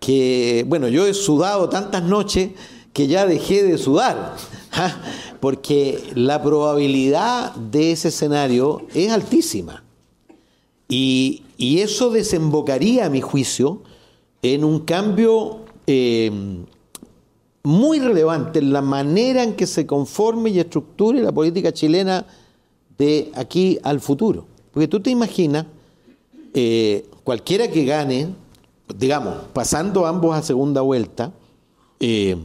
que, 0.00 0.64
bueno, 0.66 0.88
yo 0.88 1.06
he 1.06 1.14
sudado 1.14 1.68
tantas 1.68 2.02
noches 2.02 2.50
que 2.92 3.06
ya 3.06 3.26
dejé 3.26 3.62
de 3.62 3.78
sudar, 3.78 4.34
¿ah? 4.72 5.00
porque 5.38 6.02
la 6.16 6.42
probabilidad 6.42 7.54
de 7.54 7.92
ese 7.92 8.08
escenario 8.08 8.86
es 8.92 9.12
altísima. 9.12 9.84
Y, 10.88 11.42
eso 11.58 12.10
desembocaría, 12.10 13.06
a 13.06 13.10
mi 13.10 13.20
juicio, 13.20 13.82
en 14.42 14.64
un 14.64 14.80
cambio 14.80 15.60
eh, 15.86 16.30
muy 17.66 17.98
relevante 17.98 18.60
en 18.60 18.72
la 18.72 18.80
manera 18.80 19.42
en 19.42 19.56
que 19.56 19.66
se 19.66 19.86
conforme 19.88 20.50
y 20.50 20.60
estructure 20.60 21.20
la 21.20 21.32
política 21.32 21.72
chilena 21.72 22.24
de 22.96 23.32
aquí 23.34 23.76
al 23.82 23.98
futuro. 23.98 24.46
Porque 24.70 24.86
tú 24.86 25.00
te 25.00 25.10
imaginas, 25.10 25.66
eh, 26.54 27.08
cualquiera 27.24 27.68
que 27.68 27.84
gane, 27.84 28.28
digamos, 28.96 29.34
pasando 29.52 30.06
ambos 30.06 30.36
a 30.36 30.42
segunda 30.42 30.80
vuelta, 30.80 31.32
eh, 31.98 32.36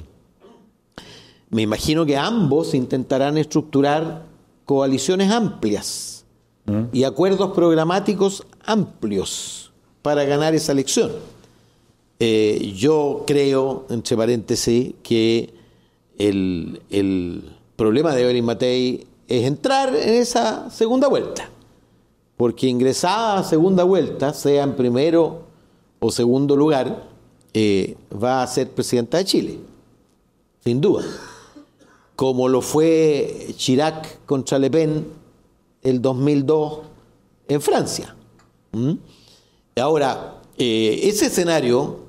me 1.52 1.62
imagino 1.62 2.04
que 2.04 2.18
ambos 2.18 2.74
intentarán 2.74 3.38
estructurar 3.38 4.26
coaliciones 4.66 5.30
amplias 5.30 6.26
mm. 6.66 6.86
y 6.94 7.04
acuerdos 7.04 7.52
programáticos 7.52 8.44
amplios 8.66 9.72
para 10.02 10.24
ganar 10.24 10.56
esa 10.56 10.72
elección. 10.72 11.12
Eh, 12.24 12.74
yo 12.78 13.24
creo, 13.26 13.88
entre 13.90 14.16
paréntesis, 14.16 14.94
que 15.02 15.52
el, 16.20 17.50
problema 17.76 18.14
de 18.14 18.22
Evelyn 18.22 18.46
Matei 18.46 19.08
es 19.28 19.44
entrar 19.44 19.96
en 19.96 20.22
esa 20.22 20.70
segunda 20.70 21.08
vuelta. 21.08 21.50
Porque 22.38 22.68
ingresada 22.68 23.40
a 23.40 23.44
segunda 23.44 23.84
vuelta, 23.86 24.36
sea 24.36 24.62
en 24.62 24.76
primero 24.76 25.46
o 26.00 26.12
segundo 26.12 26.56
lugar, 26.56 27.08
eh, 27.56 27.98
va 28.14 28.44
a 28.44 28.48
ser 28.48 28.70
presidenta 28.70 29.18
de 29.18 29.26
Chile, 29.26 29.60
sin 30.64 30.80
duda. 30.80 31.04
Como 32.16 32.50
lo 32.50 32.62
fue 32.62 33.48
Chirac 33.58 34.26
contra 34.28 34.60
Le 34.60 34.70
Pen 34.70 35.08
el 35.82 36.00
2002 36.00 36.82
en 37.48 37.62
Francia. 37.62 38.16
¿Mm? 38.74 38.94
Ahora, 39.78 40.40
eh, 40.60 41.00
ese 41.06 41.26
escenario 41.26 42.01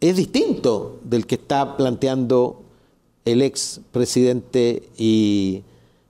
es 0.00 0.16
distinto 0.16 1.00
del 1.02 1.26
que 1.26 1.34
está 1.36 1.76
planteando 1.76 2.62
el 3.24 3.42
ex 3.42 3.80
presidente 3.92 4.88
y 4.96 5.62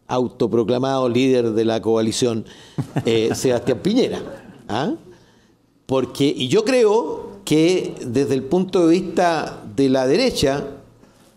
autoproclamado 0.07 1.09
líder 1.09 1.53
de 1.53 1.64
la 1.64 1.81
coalición, 1.83 2.44
eh, 3.05 3.31
Sebastián 3.35 3.81
Piñera. 3.83 4.20
¿ah? 4.68 4.94
Porque, 5.87 6.33
y 6.37 6.48
yo 6.48 6.64
creo 6.64 7.40
que 7.44 7.94
desde 8.05 8.35
el 8.35 8.42
punto 8.42 8.87
de 8.87 8.92
vista 8.92 9.62
de 9.74 9.88
la 9.88 10.07
derecha, 10.07 10.66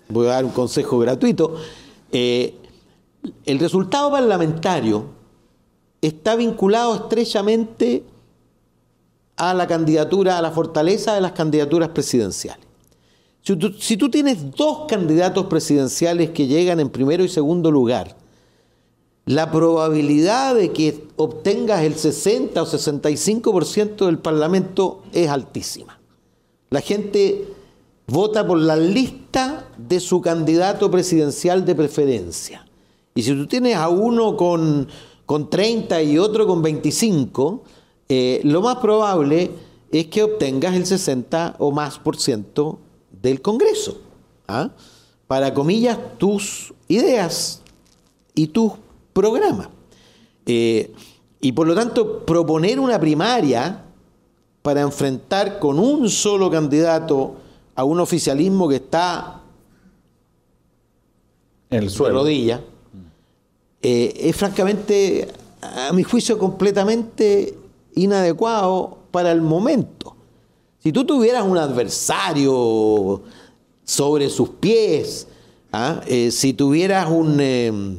voy 0.09 0.27
a 0.27 0.31
dar 0.31 0.45
un 0.45 0.51
consejo 0.51 0.99
gratuito, 0.99 1.55
eh, 2.11 2.55
el 3.45 3.59
resultado 3.59 4.11
parlamentario 4.11 5.05
está 6.01 6.35
vinculado 6.35 6.95
estrechamente 6.95 8.03
a 9.41 9.55
la 9.55 9.65
candidatura, 9.65 10.37
a 10.37 10.41
la 10.43 10.51
fortaleza 10.51 11.15
de 11.15 11.21
las 11.21 11.31
candidaturas 11.31 11.89
presidenciales. 11.89 12.63
Si 13.41 13.97
tú, 13.97 14.11
tienes 14.11 14.51
dos 14.51 14.85
candidatos 14.87 15.47
presidenciales 15.47 16.29
que 16.29 16.45
llegan 16.45 16.79
en 16.79 16.91
primero 16.91 17.23
y 17.23 17.27
segundo 17.27 17.71
lugar, 17.71 18.15
la 19.25 19.49
probabilidad 19.49 20.53
de 20.53 20.71
que 20.71 21.07
obtengas 21.15 21.81
el 21.81 21.95
60 21.95 22.61
o 22.61 22.65
65% 22.67 24.05
del 24.05 24.19
Parlamento 24.19 25.01
es 25.11 25.27
altísima. 25.27 25.99
La 26.69 26.81
gente 26.81 27.47
vota 28.05 28.45
por 28.45 28.59
la 28.59 28.75
lista 28.75 29.65
de 29.75 29.99
su 29.99 30.21
candidato 30.21 30.91
presidencial 30.91 31.65
de 31.65 31.73
preferencia. 31.73 32.67
Y 33.15 33.23
si 33.23 33.33
tú 33.33 33.47
tienes 33.47 33.75
a 33.75 33.89
uno 33.89 34.37
con, 34.37 34.87
con 35.25 35.49
30 35.49 36.03
y 36.03 36.19
otro 36.19 36.45
con 36.45 36.61
25, 36.61 37.63
eh, 38.13 38.41
lo 38.43 38.61
más 38.61 38.75
probable 38.79 39.51
es 39.89 40.07
que 40.07 40.21
obtengas 40.21 40.75
el 40.75 40.85
60 40.85 41.55
o 41.59 41.71
más 41.71 41.97
por 41.97 42.17
ciento 42.17 42.77
del 43.09 43.41
Congreso. 43.41 44.01
¿ah? 44.49 44.71
Para 45.27 45.53
comillas, 45.53 45.97
tus 46.17 46.73
ideas 46.89 47.61
y 48.35 48.47
tus 48.47 48.73
programas. 49.13 49.69
Eh, 50.45 50.93
y 51.39 51.53
por 51.53 51.65
lo 51.65 51.73
tanto, 51.73 52.25
proponer 52.25 52.81
una 52.81 52.99
primaria 52.99 53.85
para 54.61 54.81
enfrentar 54.81 55.57
con 55.57 55.79
un 55.79 56.09
solo 56.09 56.51
candidato 56.51 57.37
a 57.75 57.85
un 57.85 58.01
oficialismo 58.01 58.67
que 58.67 58.75
está 58.75 59.41
En 61.69 61.77
el 61.77 61.85
de 61.85 61.89
suelo. 61.91 62.19
rodilla, 62.19 62.59
eh, 63.81 64.13
es 64.17 64.35
francamente, 64.35 65.29
a 65.61 65.93
mi 65.93 66.03
juicio, 66.03 66.37
completamente 66.37 67.60
inadecuado 67.95 68.99
para 69.11 69.31
el 69.31 69.41
momento. 69.41 70.15
Si 70.79 70.91
tú 70.91 71.05
tuvieras 71.05 71.43
un 71.43 71.57
adversario 71.57 73.21
sobre 73.83 74.29
sus 74.29 74.49
pies, 74.49 75.27
¿ah? 75.71 76.01
Eh, 76.07 76.31
si 76.31 76.53
tuvieras 76.53 77.07
eh, 77.39 77.97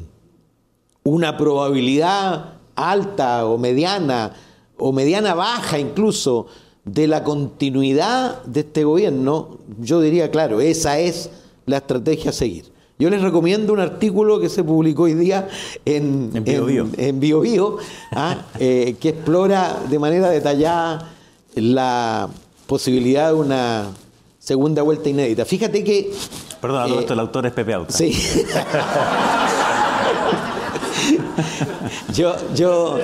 una 1.03 1.37
probabilidad 1.37 2.55
alta 2.75 3.45
o 3.45 3.57
mediana, 3.57 4.33
o 4.77 4.91
mediana 4.91 5.33
baja 5.33 5.79
incluso, 5.79 6.47
de 6.85 7.07
la 7.07 7.23
continuidad 7.23 8.43
de 8.43 8.61
este 8.61 8.83
gobierno, 8.83 9.59
yo 9.79 10.01
diría, 10.01 10.29
claro, 10.29 10.59
esa 10.59 10.99
es 10.99 11.29
la 11.65 11.77
estrategia 11.77 12.31
a 12.31 12.33
seguir. 12.33 12.72
Yo 13.03 13.09
les 13.09 13.21
recomiendo 13.21 13.73
un 13.73 13.81
artículo 13.81 14.39
que 14.39 14.47
se 14.47 14.63
publicó 14.63 15.03
hoy 15.03 15.13
día 15.13 15.49
en, 15.83 16.31
En 16.33 16.45
Bio 16.45 16.63
Bio. 16.63 17.41
Bio 17.41 17.77
¿ah? 18.13 18.45
Eh, 18.61 18.95
que 18.97 19.09
explora 19.09 19.81
de 19.89 19.99
manera 19.99 20.29
detallada 20.29 21.11
la 21.53 22.29
posibilidad 22.65 23.27
de 23.27 23.33
una 23.33 23.89
segunda 24.39 24.83
vuelta 24.83 25.09
inédita. 25.09 25.43
Fíjate 25.43 25.83
que 25.83 26.13
Perdón, 26.61 26.93
Eh, 26.93 26.99
esto 26.99 27.11
el 27.11 27.19
autor 27.19 27.45
es 27.45 27.51
Pepe 27.51 27.73
Auta. 27.73 27.91
Sí. 27.91 28.13
yo, 32.13 32.35
yo, 32.55 32.97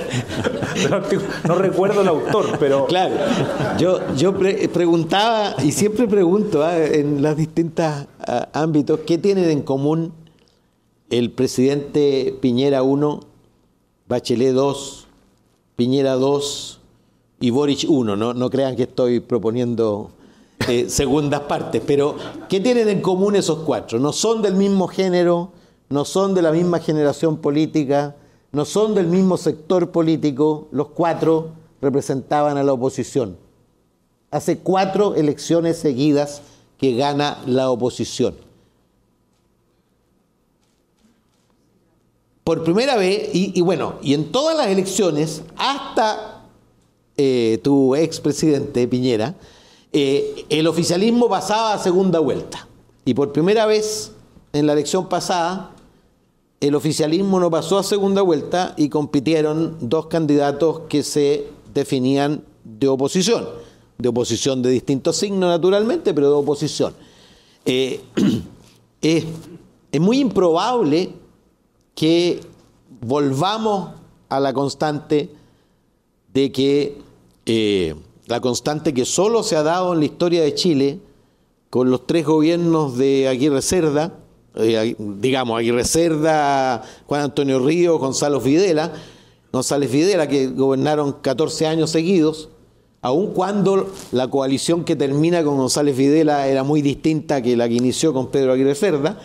no 1.46 1.54
recuerdo 1.56 2.02
el 2.02 2.08
autor, 2.08 2.58
pero 2.58 2.86
claro, 2.86 3.14
yo, 3.78 3.98
yo 4.16 4.36
pre- 4.36 4.68
preguntaba 4.68 5.54
y 5.62 5.72
siempre 5.72 6.06
pregunto 6.06 6.62
ah, 6.62 6.76
en 6.78 7.22
los 7.22 7.36
distintos 7.36 7.86
ah, 8.26 8.48
ámbitos 8.52 9.00
qué 9.06 9.18
tienen 9.18 9.50
en 9.50 9.62
común 9.62 10.12
el 11.10 11.30
presidente 11.32 12.36
Piñera 12.40 12.82
1, 12.82 13.20
Bachelet 14.08 14.52
2, 14.54 15.06
Piñera 15.76 16.14
2 16.14 16.80
y 17.40 17.50
Boric 17.50 17.86
1. 17.88 18.16
No, 18.16 18.34
no 18.34 18.50
crean 18.50 18.76
que 18.76 18.84
estoy 18.84 19.18
proponiendo 19.20 20.10
eh, 20.68 20.88
segundas 20.88 21.40
partes, 21.40 21.82
pero 21.84 22.14
¿qué 22.48 22.60
tienen 22.60 22.88
en 22.88 23.00
común 23.00 23.34
esos 23.34 23.60
cuatro? 23.60 23.98
No 23.98 24.12
son 24.12 24.40
del 24.42 24.54
mismo 24.54 24.86
género, 24.86 25.50
no 25.88 26.04
son 26.04 26.34
de 26.34 26.42
la 26.42 26.52
misma 26.52 26.78
generación 26.78 27.38
política, 27.38 28.14
no 28.52 28.64
son 28.64 28.94
del 28.94 29.06
mismo 29.06 29.36
sector 29.36 29.90
político, 29.90 30.68
los 30.72 30.88
cuatro 30.88 31.52
representaban 31.80 32.56
a 32.56 32.62
la 32.62 32.72
oposición. 32.72 33.36
Hace 34.30 34.58
cuatro 34.58 35.14
elecciones 35.14 35.78
seguidas 35.78 36.42
que 36.78 36.94
gana 36.94 37.42
la 37.46 37.70
oposición. 37.70 38.34
Por 42.44 42.64
primera 42.64 42.96
vez, 42.96 43.30
y, 43.32 43.60
bueno, 43.60 43.94
y 44.02 44.14
en 44.14 44.32
todas 44.32 44.56
las 44.56 44.66
elecciones, 44.68 45.42
hasta 45.56 46.42
eh, 47.16 47.60
tu 47.62 47.94
expresidente 47.94 48.88
Piñera, 48.88 49.36
eh, 49.92 50.46
el 50.48 50.66
oficialismo 50.66 51.28
pasaba 51.28 51.74
a 51.74 51.78
segunda 51.78 52.18
vuelta. 52.18 52.66
Y 53.04 53.14
por 53.14 53.32
primera 53.32 53.66
vez 53.66 54.12
en 54.52 54.66
la 54.66 54.72
elección 54.72 55.08
pasada, 55.08 55.70
el 56.60 56.74
oficialismo 56.74 57.40
no 57.40 57.50
pasó 57.50 57.78
a 57.78 57.82
segunda 57.82 58.20
vuelta 58.20 58.74
y 58.76 58.90
compitieron 58.90 59.78
dos 59.80 60.06
candidatos 60.06 60.82
que 60.90 61.02
se 61.02 61.46
definían 61.72 62.44
de 62.64 62.86
oposición. 62.86 63.48
De 63.96 64.08
oposición 64.10 64.60
de 64.62 64.70
distintos 64.70 65.16
signos, 65.16 65.48
naturalmente, 65.48 66.12
pero 66.12 66.28
de 66.28 66.36
oposición. 66.36 66.94
Eh, 67.64 68.00
es, 69.00 69.24
muy 69.98 70.18
improbable 70.18 71.14
que 71.94 72.40
volvamos 73.00 73.92
a 74.28 74.38
la 74.38 74.52
constante 74.52 75.30
de 76.32 76.52
que 76.52 76.98
eh, 77.46 77.94
la 78.26 78.40
constante 78.40 78.92
que 78.92 79.06
solo 79.06 79.42
se 79.42 79.56
ha 79.56 79.62
dado 79.62 79.94
en 79.94 80.00
la 80.00 80.04
historia 80.04 80.42
de 80.42 80.54
Chile 80.54 81.00
con 81.70 81.90
los 81.90 82.06
tres 82.06 82.26
gobiernos 82.26 82.98
de 82.98 83.28
Aguirre 83.28 83.62
Cerda, 83.62 84.19
eh, 84.56 84.96
digamos 84.98 85.58
Aguirre 85.58 85.84
Cerda, 85.84 86.82
Juan 87.06 87.22
Antonio 87.22 87.58
Río, 87.58 87.98
Gonzalo 87.98 88.40
Fidela, 88.40 88.92
González 89.52 89.90
Fidela, 89.90 90.28
que 90.28 90.46
gobernaron 90.48 91.12
14 91.12 91.66
años 91.66 91.90
seguidos, 91.90 92.48
aun 93.02 93.32
cuando 93.32 93.90
la 94.12 94.28
coalición 94.28 94.84
que 94.84 94.96
termina 94.96 95.42
con 95.42 95.56
González 95.56 95.96
Fidela 95.96 96.46
era 96.46 96.62
muy 96.62 96.82
distinta 96.82 97.42
que 97.42 97.56
la 97.56 97.68
que 97.68 97.74
inició 97.74 98.12
con 98.12 98.30
Pedro 98.30 98.52
Aguirre 98.52 98.74
Cerda, 98.74 99.18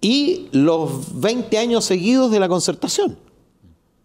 y 0.00 0.48
los 0.52 1.20
20 1.20 1.58
años 1.58 1.84
seguidos 1.84 2.30
de 2.30 2.40
la 2.40 2.48
concertación. 2.48 3.18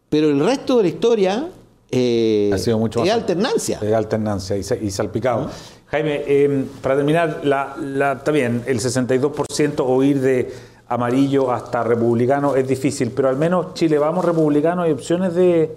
Pero 0.09 0.29
el 0.29 0.39
resto 0.39 0.77
de 0.77 0.83
la 0.83 0.89
historia 0.89 1.49
eh, 1.89 2.49
ha 2.53 2.57
sido 2.57 2.79
mucho 2.79 2.99
más 2.99 3.07
es 3.07 3.13
alternancia. 3.13 3.79
De 3.79 3.95
alternancia 3.95 4.57
y, 4.57 4.61
y 4.85 4.91
salpicado. 4.91 5.49
Jaime, 5.91 6.23
eh, 6.25 6.65
para 6.81 6.95
terminar, 6.95 7.41
la, 7.43 7.75
la- 7.77 8.13
está 8.13 8.31
bien, 8.31 8.63
el 8.65 8.79
62% 8.79 9.83
o 9.85 10.03
ir 10.03 10.21
de 10.21 10.53
amarillo 10.87 11.51
hasta 11.51 11.83
republicano 11.83 12.55
es 12.55 12.65
difícil, 12.65 13.11
pero 13.11 13.27
al 13.27 13.35
menos 13.35 13.73
Chile 13.73 13.97
vamos 13.97 14.23
republicano, 14.23 14.83
hay 14.83 14.91
opciones 14.93 15.35
de, 15.35 15.69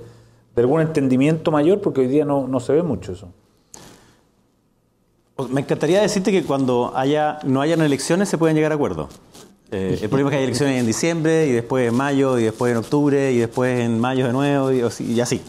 algún 0.56 0.80
entendimiento 0.80 1.50
mayor, 1.50 1.80
porque 1.80 2.02
hoy 2.02 2.06
día 2.06 2.24
no, 2.24 2.60
se 2.60 2.72
ve 2.72 2.84
mucho 2.84 3.12
eso. 3.12 3.28
Me 5.50 5.62
encantaría 5.62 6.00
decirte 6.00 6.30
que 6.30 6.44
cuando 6.44 6.92
haya, 6.94 7.40
no 7.44 7.60
hayan 7.60 7.80
elecciones 7.80 8.28
se 8.28 8.38
pueden 8.38 8.54
llegar 8.54 8.70
a 8.70 8.76
acuerdos. 8.76 9.08
Eh, 9.72 9.98
el 10.00 10.08
problema 10.08 10.30
es 10.30 10.34
que 10.34 10.38
hay 10.38 10.44
elecciones 10.44 10.78
en 10.78 10.86
diciembre, 10.86 11.48
y 11.48 11.52
después 11.52 11.88
en 11.88 11.94
mayo, 11.96 12.38
y 12.38 12.44
después 12.44 12.70
en 12.70 12.78
octubre, 12.78 13.32
y 13.32 13.38
después 13.38 13.80
en 13.80 13.98
mayo 13.98 14.28
de 14.28 14.32
nuevo, 14.32 14.70
y 14.70 15.20
así. 15.20 15.42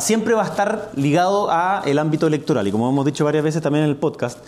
Siempre 0.00 0.34
va 0.34 0.42
a 0.42 0.46
estar 0.46 0.90
ligado 0.96 1.50
a 1.50 1.82
el 1.84 1.98
ámbito 1.98 2.26
electoral. 2.26 2.66
Y 2.68 2.72
como 2.72 2.88
hemos 2.88 3.04
dicho 3.04 3.24
varias 3.24 3.44
veces 3.44 3.62
también 3.62 3.84
en 3.84 3.90
el 3.90 3.96
podcast, 3.96 4.38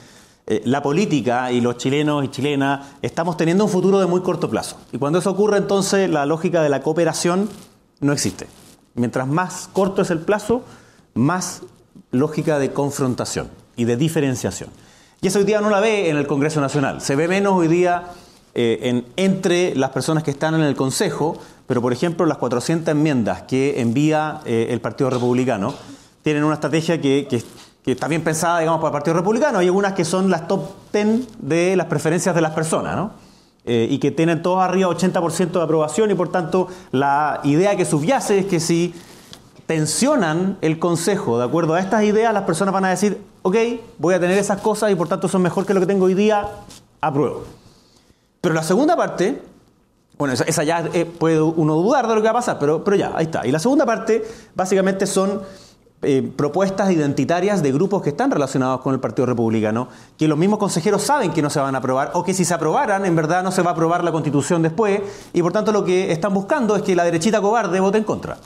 eh, 0.46 0.62
la 0.64 0.82
política 0.82 1.50
y 1.50 1.60
los 1.60 1.76
chilenos 1.76 2.24
y 2.24 2.28
chilenas 2.28 2.86
estamos 3.02 3.36
teniendo 3.36 3.64
un 3.64 3.70
futuro 3.70 3.98
de 3.98 4.06
muy 4.06 4.20
corto 4.22 4.48
plazo. 4.48 4.76
Y 4.92 4.98
cuando 4.98 5.18
eso 5.18 5.30
ocurre, 5.30 5.56
entonces 5.58 6.08
la 6.10 6.24
lógica 6.26 6.62
de 6.62 6.68
la 6.68 6.80
cooperación 6.82 7.48
no 8.00 8.12
existe. 8.12 8.46
Mientras 8.94 9.26
más 9.26 9.68
corto 9.72 10.02
es 10.02 10.10
el 10.10 10.20
plazo, 10.20 10.62
más 11.14 11.62
lógica 12.12 12.58
de 12.58 12.72
confrontación 12.72 13.48
y 13.76 13.84
de 13.84 13.96
diferenciación. 13.96 14.70
Y 15.20 15.26
eso 15.28 15.38
hoy 15.40 15.44
día 15.44 15.60
no 15.60 15.70
la 15.70 15.80
ve 15.80 16.10
en 16.10 16.16
el 16.16 16.26
Congreso 16.26 16.60
Nacional. 16.60 17.00
Se 17.00 17.16
ve 17.16 17.26
menos 17.26 17.54
hoy 17.54 17.68
día 17.68 18.04
eh, 18.54 18.78
en- 18.88 19.04
entre 19.16 19.74
las 19.74 19.90
personas 19.90 20.22
que 20.22 20.30
están 20.30 20.54
en 20.54 20.62
el 20.62 20.76
Consejo, 20.76 21.36
pero 21.66 21.82
por 21.82 21.92
ejemplo 21.92 22.26
las 22.26 22.38
400 22.38 22.92
enmiendas 22.92 23.42
que 23.42 23.80
envía 23.80 24.40
eh, 24.44 24.68
el 24.70 24.80
Partido 24.80 25.10
Republicano 25.10 25.74
tienen 26.22 26.44
una 26.44 26.54
estrategia 26.54 27.00
que, 27.00 27.42
está 27.84 28.08
bien 28.08 28.24
pensada, 28.24 28.58
digamos, 28.58 28.80
para 28.80 28.88
el 28.88 28.92
Partido 28.94 29.14
Republicano. 29.14 29.58
Hay 29.58 29.66
algunas 29.66 29.92
que 29.92 30.04
son 30.04 30.28
las 30.28 30.48
top 30.48 30.70
10 30.92 31.28
de 31.38 31.76
las 31.76 31.86
preferencias 31.86 32.34
de 32.34 32.40
las 32.40 32.52
personas, 32.52 32.96
¿no? 32.96 33.12
Eh, 33.64 33.86
y 33.90 33.98
que 33.98 34.10
tienen 34.10 34.42
todos 34.42 34.60
arriba 34.62 34.88
80% 34.88 35.52
de 35.52 35.62
aprobación 35.62 36.10
y 36.10 36.14
por 36.14 36.30
tanto 36.30 36.68
la 36.92 37.40
idea 37.42 37.76
que 37.76 37.84
subyace 37.84 38.38
es 38.38 38.46
que 38.46 38.60
si 38.60 38.94
tensionan 39.66 40.56
el 40.60 40.78
Consejo 40.78 41.38
de 41.38 41.44
acuerdo 41.44 41.74
a 41.74 41.80
estas 41.80 42.04
ideas, 42.04 42.32
las 42.32 42.44
personas 42.44 42.72
van 42.72 42.84
a 42.84 42.90
decir, 42.90 43.20
ok, 43.42 43.56
voy 43.98 44.14
a 44.14 44.20
tener 44.20 44.38
esas 44.38 44.60
cosas 44.60 44.90
y 44.90 44.94
por 44.94 45.08
tanto 45.08 45.28
son 45.28 45.42
mejor 45.42 45.66
que 45.66 45.74
lo 45.74 45.80
que 45.80 45.86
tengo 45.86 46.06
hoy 46.06 46.14
día, 46.14 46.48
apruebo. 47.00 47.44
Pero 48.40 48.54
la 48.54 48.62
segunda 48.62 48.96
parte, 48.96 49.42
bueno, 50.18 50.34
esa, 50.34 50.44
esa 50.44 50.64
ya 50.64 50.88
eh, 50.92 51.04
puede 51.04 51.40
uno 51.40 51.74
dudar 51.74 52.08
de 52.08 52.14
lo 52.14 52.20
que 52.20 52.26
va 52.26 52.30
a 52.30 52.34
pasar, 52.34 52.58
pero, 52.58 52.82
pero 52.82 52.96
ya, 52.96 53.12
ahí 53.14 53.26
está. 53.26 53.46
Y 53.46 53.50
la 53.50 53.58
segunda 53.58 53.84
parte, 53.84 54.24
básicamente 54.54 55.06
son 55.06 55.42
eh, 56.02 56.30
propuestas 56.36 56.90
identitarias 56.90 57.62
de 57.62 57.72
grupos 57.72 58.02
que 58.02 58.10
están 58.10 58.30
relacionados 58.30 58.80
con 58.80 58.94
el 58.94 59.00
Partido 59.00 59.26
Republicano, 59.26 59.88
que 60.18 60.28
los 60.28 60.36
mismos 60.36 60.58
consejeros 60.58 61.02
saben 61.02 61.32
que 61.32 61.40
no 61.40 61.50
se 61.50 61.58
van 61.58 61.74
a 61.74 61.78
aprobar, 61.78 62.10
o 62.14 62.22
que 62.22 62.34
si 62.34 62.44
se 62.44 62.54
aprobaran, 62.54 63.06
en 63.06 63.16
verdad 63.16 63.42
no 63.42 63.50
se 63.50 63.62
va 63.62 63.70
a 63.70 63.72
aprobar 63.72 64.04
la 64.04 64.12
constitución 64.12 64.62
después, 64.62 65.00
y 65.32 65.42
por 65.42 65.52
tanto 65.52 65.72
lo 65.72 65.84
que 65.84 66.12
están 66.12 66.34
buscando 66.34 66.76
es 66.76 66.82
que 66.82 66.94
la 66.94 67.04
derechita 67.04 67.40
cobarde 67.40 67.80
vote 67.80 67.98
en 67.98 68.04
contra. 68.04 68.36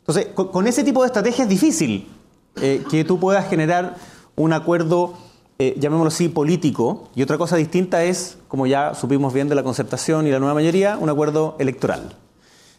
Entonces, 0.00 0.28
con, 0.34 0.66
ese 0.66 0.84
tipo 0.84 1.00
de 1.02 1.06
estrategia 1.06 1.44
es 1.44 1.50
difícil 1.50 2.08
eh, 2.56 2.84
que 2.90 3.04
tú 3.04 3.18
puedas 3.18 3.48
generar 3.48 3.96
un 4.36 4.52
acuerdo, 4.52 5.14
eh, 5.60 5.74
llamémoslo 5.76 6.08
así, 6.08 6.28
político. 6.28 7.08
Y 7.16 7.22
otra 7.22 7.36
cosa 7.36 7.56
distinta 7.56 8.04
es, 8.04 8.38
como 8.46 8.66
ya 8.66 8.94
supimos 8.94 9.32
bien 9.32 9.48
de 9.48 9.56
la 9.56 9.64
concertación 9.64 10.26
y 10.26 10.30
la 10.30 10.38
nueva 10.38 10.54
mayoría, 10.54 10.96
un 10.98 11.10
acuerdo 11.10 11.56
electoral. 11.58 12.14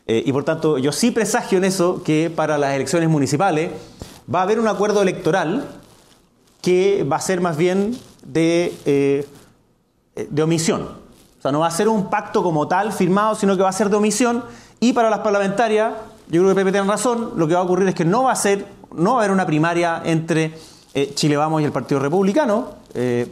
Eh, 0.08 0.24
y 0.26 0.32
por 0.32 0.46
tanto, 0.46 0.78
yo 0.78 0.92
sí 0.94 1.12
presagio 1.12 1.58
en 1.58 1.66
eso 1.66 2.02
que 2.04 2.32
para 2.34 2.58
las 2.58 2.74
elecciones 2.74 3.10
municipales 3.10 3.72
va 4.34 4.40
a 4.40 4.44
haber 4.44 4.60
un 4.60 4.68
acuerdo 4.68 5.02
electoral 5.02 5.68
que 6.62 7.04
va 7.04 7.18
a 7.18 7.22
ser 7.22 7.42
más 7.42 7.58
bien 7.58 7.98
de, 8.24 8.74
eh, 8.86 9.28
de 10.16 10.42
omisión. 10.42 10.84
O 11.38 11.42
sea, 11.42 11.52
no 11.52 11.60
va 11.60 11.68
a 11.68 11.72
ser 11.72 11.90
un 11.90 12.10
pacto 12.10 12.44
como 12.44 12.68
tal 12.70 12.94
firmado, 12.94 13.36
sino 13.36 13.58
que 13.58 13.64
va 13.64 13.70
a 13.70 13.74
ser 13.74 13.90
de 13.90 13.98
omisión. 13.98 14.46
Y 14.80 14.94
para 14.94 15.10
las 15.10 15.20
parlamentarias, 15.20 15.94
yo 16.30 16.42
creo 16.42 16.50
que 16.50 16.56
Pepe 16.56 16.72
tiene 16.72 16.88
razón, 16.88 17.34
lo 17.36 17.48
que 17.48 17.56
va 17.56 17.60
a 17.60 17.64
ocurrir 17.64 17.90
es 17.90 17.96
que 17.96 18.06
no 18.06 18.24
va 18.24 18.32
a 18.32 18.36
ser, 18.36 18.66
no 18.94 19.12
va 19.12 19.18
a 19.18 19.20
haber 19.24 19.32
una 19.32 19.46
primaria 19.46 20.02
entre 20.06 20.54
eh, 20.94 21.12
Chile 21.16 21.38
Vamos 21.38 21.62
y 21.62 21.66
el 21.66 21.72
Partido 21.72 22.00
Republicano. 22.00 22.70
eh, 22.94 23.32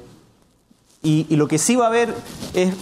y, 1.04 1.36
lo 1.36 1.48
que 1.48 1.58
sí 1.58 1.76
va 1.76 1.86
a 1.86 1.88
haber 1.88 2.13
es 2.54 2.74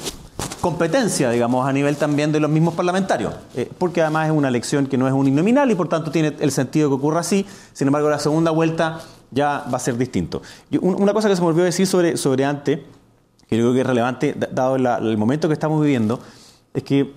competencia, 0.61 1.29
digamos, 1.29 1.67
a 1.67 1.71
nivel 1.73 1.95
también 1.95 2.31
de 2.31 2.39
los 2.39 2.49
mismos 2.49 2.73
parlamentarios, 2.73 3.33
eh, 3.55 3.69
porque 3.77 4.01
además 4.01 4.27
es 4.27 4.33
una 4.33 4.47
elección 4.47 4.87
que 4.87 4.97
no 4.97 5.07
es 5.07 5.13
uninominal 5.13 5.69
y 5.69 5.75
por 5.75 5.89
tanto 5.89 6.09
tiene 6.11 6.33
el 6.39 6.51
sentido 6.51 6.89
que 6.89 6.95
ocurra 6.95 7.19
así. 7.19 7.45
Sin 7.73 7.87
embargo, 7.87 8.09
la 8.09 8.17
segunda 8.17 8.49
vuelta 8.51 9.01
ya 9.31 9.65
va 9.71 9.77
a 9.77 9.79
ser 9.79 9.97
distinto. 9.97 10.41
Y 10.71 10.77
un- 10.77 10.99
una 11.01 11.13
cosa 11.13 11.29
que 11.29 11.35
se 11.35 11.41
me 11.41 11.49
olvidó 11.49 11.65
decir 11.65 11.85
sobre, 11.85 12.17
sobre 12.17 12.45
antes, 12.45 12.79
que 13.47 13.57
yo 13.57 13.63
creo 13.63 13.73
que 13.73 13.81
es 13.81 13.87
relevante, 13.87 14.33
da- 14.35 14.49
dado 14.51 14.75
el 14.75 15.17
momento 15.17 15.47
que 15.47 15.53
estamos 15.53 15.79
viviendo, 15.81 16.19
es 16.73 16.81
que 16.81 17.13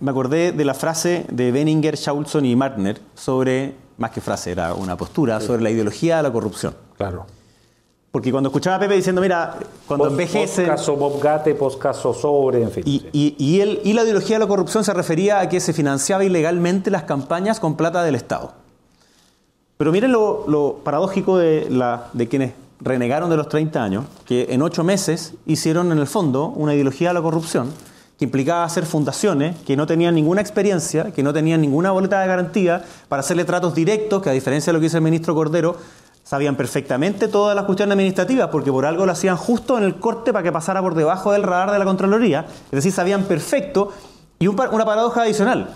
me 0.00 0.10
acordé 0.12 0.52
de 0.52 0.64
la 0.64 0.74
frase 0.74 1.24
de 1.30 1.50
Benninger, 1.50 1.96
Shaulson 1.96 2.44
y 2.44 2.54
Martner 2.54 3.00
sobre, 3.14 3.74
más 3.98 4.10
que 4.10 4.20
frase, 4.20 4.52
era 4.52 4.74
una 4.74 4.96
postura, 4.96 5.40
sobre 5.40 5.62
la 5.62 5.70
ideología 5.70 6.16
de 6.18 6.22
la 6.24 6.32
corrupción. 6.32 6.74
Claro. 6.96 7.26
Porque 8.10 8.30
cuando 8.32 8.48
escuchaba 8.48 8.76
a 8.76 8.80
Pepe 8.80 8.94
diciendo, 8.94 9.20
mira, 9.20 9.56
cuando 9.86 10.04
Post- 10.04 10.12
envejece... 10.12 10.62
Postcaso 10.62 10.96
Bob 10.96 11.20
Gate, 11.20 11.54
postcaso 11.54 12.14
sobre, 12.14 12.62
en 12.62 12.70
fin. 12.70 12.82
Y, 12.86 13.04
y- 13.12 13.34
y 13.38 13.60
él- 13.60 13.80
y 13.84 13.92
la 13.92 14.02
ideología 14.04 14.36
de 14.36 14.40
la 14.44 14.48
corrupción 14.48 14.82
se 14.82 14.94
refería 14.94 15.40
a 15.40 15.48
que 15.48 15.60
se 15.60 15.72
financiaba 15.74 16.24
ilegalmente 16.24 16.90
las 16.90 17.02
campañas 17.02 17.60
con 17.60 17.76
plata 17.76 18.02
del 18.02 18.14
Estado. 18.14 18.54
Pero 19.76 19.92
miren 19.92 20.10
lo, 20.12 20.44
lo 20.48 20.80
paradójico 20.82 21.36
de, 21.38 21.68
la- 21.70 22.06
de 22.14 22.28
quienes 22.28 22.52
renegaron 22.80 23.28
de 23.30 23.36
los 23.36 23.48
30 23.48 23.82
años, 23.82 24.04
que 24.24 24.46
en 24.50 24.62
ocho 24.62 24.84
meses 24.84 25.34
hicieron 25.46 25.92
en 25.92 25.98
el 25.98 26.06
fondo 26.06 26.46
una 26.46 26.74
ideología 26.74 27.08
de 27.08 27.14
la 27.14 27.22
corrupción 27.22 27.70
que 28.18 28.24
implicaba 28.24 28.64
hacer 28.64 28.84
fundaciones 28.84 29.56
que 29.64 29.76
no 29.76 29.86
tenían 29.86 30.14
ninguna 30.14 30.40
experiencia, 30.40 31.12
que 31.12 31.22
no 31.22 31.32
tenían 31.32 31.60
ninguna 31.60 31.92
boleta 31.92 32.20
de 32.20 32.26
garantía, 32.26 32.84
para 33.08 33.20
hacerle 33.20 33.44
tratos 33.44 33.74
directos, 33.74 34.20
que 34.20 34.28
a 34.28 34.32
diferencia 34.32 34.72
de 34.72 34.74
lo 34.74 34.80
que 34.80 34.86
dice 34.86 34.96
el 34.96 35.04
ministro 35.04 35.36
Cordero, 35.36 35.76
sabían 36.24 36.56
perfectamente 36.56 37.28
todas 37.28 37.54
las 37.54 37.64
cuestiones 37.64 37.92
administrativas, 37.92 38.48
porque 38.48 38.72
por 38.72 38.84
algo 38.84 39.06
lo 39.06 39.12
hacían 39.12 39.36
justo 39.36 39.78
en 39.78 39.84
el 39.84 40.00
corte 40.00 40.32
para 40.32 40.42
que 40.42 40.50
pasara 40.50 40.82
por 40.82 40.94
debajo 40.94 41.32
del 41.32 41.44
radar 41.44 41.70
de 41.70 41.78
la 41.78 41.84
Contraloría, 41.84 42.44
es 42.66 42.70
decir, 42.70 42.92
sabían 42.92 43.24
perfecto. 43.24 43.92
Y 44.40 44.48
una 44.48 44.84
paradoja 44.84 45.22
adicional, 45.22 45.74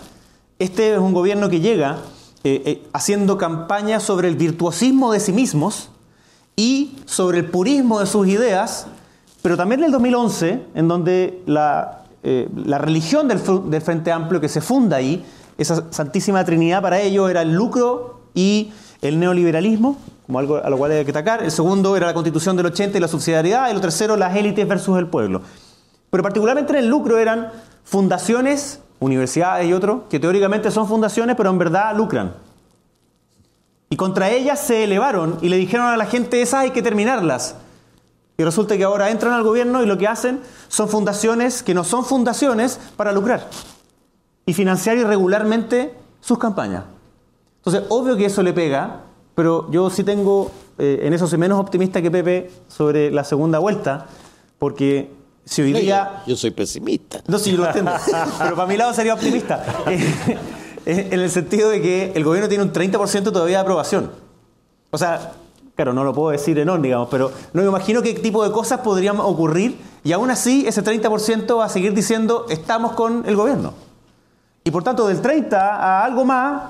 este 0.59 0.93
es 0.93 0.99
un 0.99 1.13
gobierno 1.13 1.49
que 1.49 1.59
llega 1.59 1.97
eh, 2.43 2.61
eh, 2.65 2.87
haciendo 2.93 3.37
campaña 3.37 3.99
sobre 3.99 4.27
el 4.27 4.35
virtuosismo 4.35 5.13
de 5.13 5.21
sí 5.21 5.31
mismos 5.31 5.89
y 6.55 6.97
sobre 7.05 7.39
el 7.39 7.45
purismo 7.45 7.99
de 7.99 8.05
sus 8.05 8.27
ideas, 8.27 8.87
pero 9.41 9.57
también 9.57 9.79
en 9.79 9.85
el 9.87 9.91
2011, 9.91 10.65
en 10.75 10.87
donde 10.87 11.41
la, 11.45 12.02
eh, 12.23 12.47
la 12.55 12.77
religión 12.77 13.27
del, 13.27 13.39
Frente 13.81 14.11
Amplio 14.11 14.39
que 14.39 14.47
se 14.47 14.61
funda 14.61 14.97
ahí, 14.97 15.25
esa 15.57 15.91
santísima 15.91 16.43
trinidad 16.45 16.81
para 16.81 17.01
ellos 17.01 17.29
era 17.29 17.41
el 17.41 17.53
lucro 17.53 18.21
y 18.33 18.71
el 19.01 19.19
neoliberalismo, 19.19 19.97
como 20.25 20.39
algo 20.39 20.55
a 20.57 20.69
lo 20.69 20.77
cual 20.77 20.91
hay 20.91 21.03
que 21.03 21.11
atacar. 21.11 21.43
El 21.43 21.51
segundo 21.51 21.97
era 21.97 22.07
la 22.07 22.13
constitución 22.13 22.55
del 22.55 22.67
80 22.67 22.97
y 22.97 23.01
la 23.01 23.09
subsidiariedad, 23.09 23.69
y 23.69 23.73
lo 23.73 23.81
tercero 23.81 24.15
las 24.15 24.35
élites 24.35 24.65
versus 24.65 24.97
el 24.97 25.07
pueblo. 25.07 25.41
Pero 26.09 26.23
particularmente 26.23 26.71
en 26.71 26.79
el 26.79 26.87
lucro 26.87 27.17
eran 27.17 27.51
fundaciones, 27.83 28.79
universidades 28.99 29.67
y 29.67 29.73
otros, 29.73 30.03
que 30.09 30.19
teóricamente 30.19 30.71
son 30.71 30.87
fundaciones, 30.87 31.35
pero 31.35 31.49
en 31.49 31.57
verdad 31.57 31.95
lucran. 31.95 32.33
Y 33.89 33.97
contra 33.97 34.29
ellas 34.29 34.59
se 34.59 34.85
elevaron 34.85 35.37
y 35.41 35.49
le 35.49 35.57
dijeron 35.57 35.87
a 35.87 35.97
la 35.97 36.05
gente, 36.05 36.41
esas 36.41 36.61
hay 36.61 36.71
que 36.71 36.81
terminarlas. 36.81 37.57
Y 38.37 38.43
resulta 38.43 38.77
que 38.77 38.83
ahora 38.83 39.11
entran 39.11 39.33
al 39.33 39.43
gobierno 39.43 39.83
y 39.83 39.85
lo 39.85 39.97
que 39.97 40.07
hacen 40.07 40.41
son 40.67 40.89
fundaciones 40.89 41.61
que 41.61 41.73
no 41.73 41.83
son 41.83 42.03
fundaciones 42.03 42.79
para 42.95 43.11
lucrar 43.11 43.47
y 44.45 44.53
financiar 44.53 44.97
irregularmente 44.97 45.93
sus 46.19 46.39
campañas. 46.39 46.85
Entonces, 47.57 47.83
obvio 47.89 48.17
que 48.17 48.25
eso 48.25 48.41
le 48.43 48.53
pega, 48.53 49.01
pero 49.35 49.69
yo 49.71 49.89
sí 49.89 50.03
tengo, 50.03 50.51
eh, 50.77 51.01
en 51.03 51.13
eso 51.13 51.27
soy 51.27 51.37
menos 51.37 51.59
optimista 51.59 52.01
que 52.01 52.11
Pepe 52.11 52.51
sobre 52.67 53.11
la 53.11 53.23
segunda 53.23 53.59
vuelta, 53.59 54.07
porque 54.59 55.11
si 55.45 55.61
hoy 55.61 55.73
día... 55.73 56.23
Yo 56.25 56.35
soy 56.35 56.51
pesimista. 56.51 57.21
No, 57.27 57.37
sí, 57.37 57.51
yo 57.51 57.57
lo 57.57 57.67
entiendo. 57.67 57.91
Pero 58.39 58.55
para 58.55 58.67
mi 58.67 58.77
lado 58.77 58.93
sería 58.93 59.13
optimista. 59.13 59.63
Eh, 60.85 60.97
eh, 60.97 61.07
en 61.11 61.21
el 61.21 61.31
sentido 61.31 61.69
de 61.69 61.81
que 61.81 62.11
el 62.13 62.25
gobierno 62.25 62.49
tiene 62.49 62.61
un 62.61 62.73
30% 62.73 63.31
todavía 63.31 63.59
de 63.59 63.61
aprobación. 63.61 64.11
O 64.91 64.97
sea, 64.97 65.31
claro, 65.75 65.93
no 65.93 66.03
lo 66.03 66.13
puedo 66.13 66.29
decir 66.31 66.57
en 66.59 66.69
on, 66.69 66.81
digamos, 66.81 67.07
pero 67.09 67.31
no 67.53 67.61
me 67.61 67.67
imagino 67.67 68.01
qué 68.01 68.13
tipo 68.13 68.43
de 68.43 68.51
cosas 68.51 68.79
podrían 68.81 69.19
ocurrir 69.19 69.79
y 70.03 70.11
aún 70.11 70.29
así 70.31 70.65
ese 70.67 70.83
30% 70.83 71.57
va 71.57 71.65
a 71.65 71.69
seguir 71.69 71.93
diciendo 71.93 72.45
estamos 72.49 72.93
con 72.93 73.23
el 73.27 73.35
gobierno. 73.35 73.73
Y 74.63 74.71
por 74.71 74.83
tanto, 74.83 75.07
del 75.07 75.19
30 75.21 75.57
a 75.59 76.05
algo 76.05 76.23
más, 76.25 76.61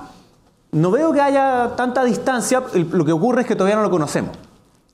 no 0.72 0.90
veo 0.90 1.12
que 1.12 1.20
haya 1.20 1.74
tanta 1.76 2.02
distancia. 2.04 2.62
Lo 2.90 3.04
que 3.04 3.12
ocurre 3.12 3.42
es 3.42 3.46
que 3.46 3.54
todavía 3.54 3.76
no 3.76 3.82
lo 3.82 3.90
conocemos. 3.90 4.32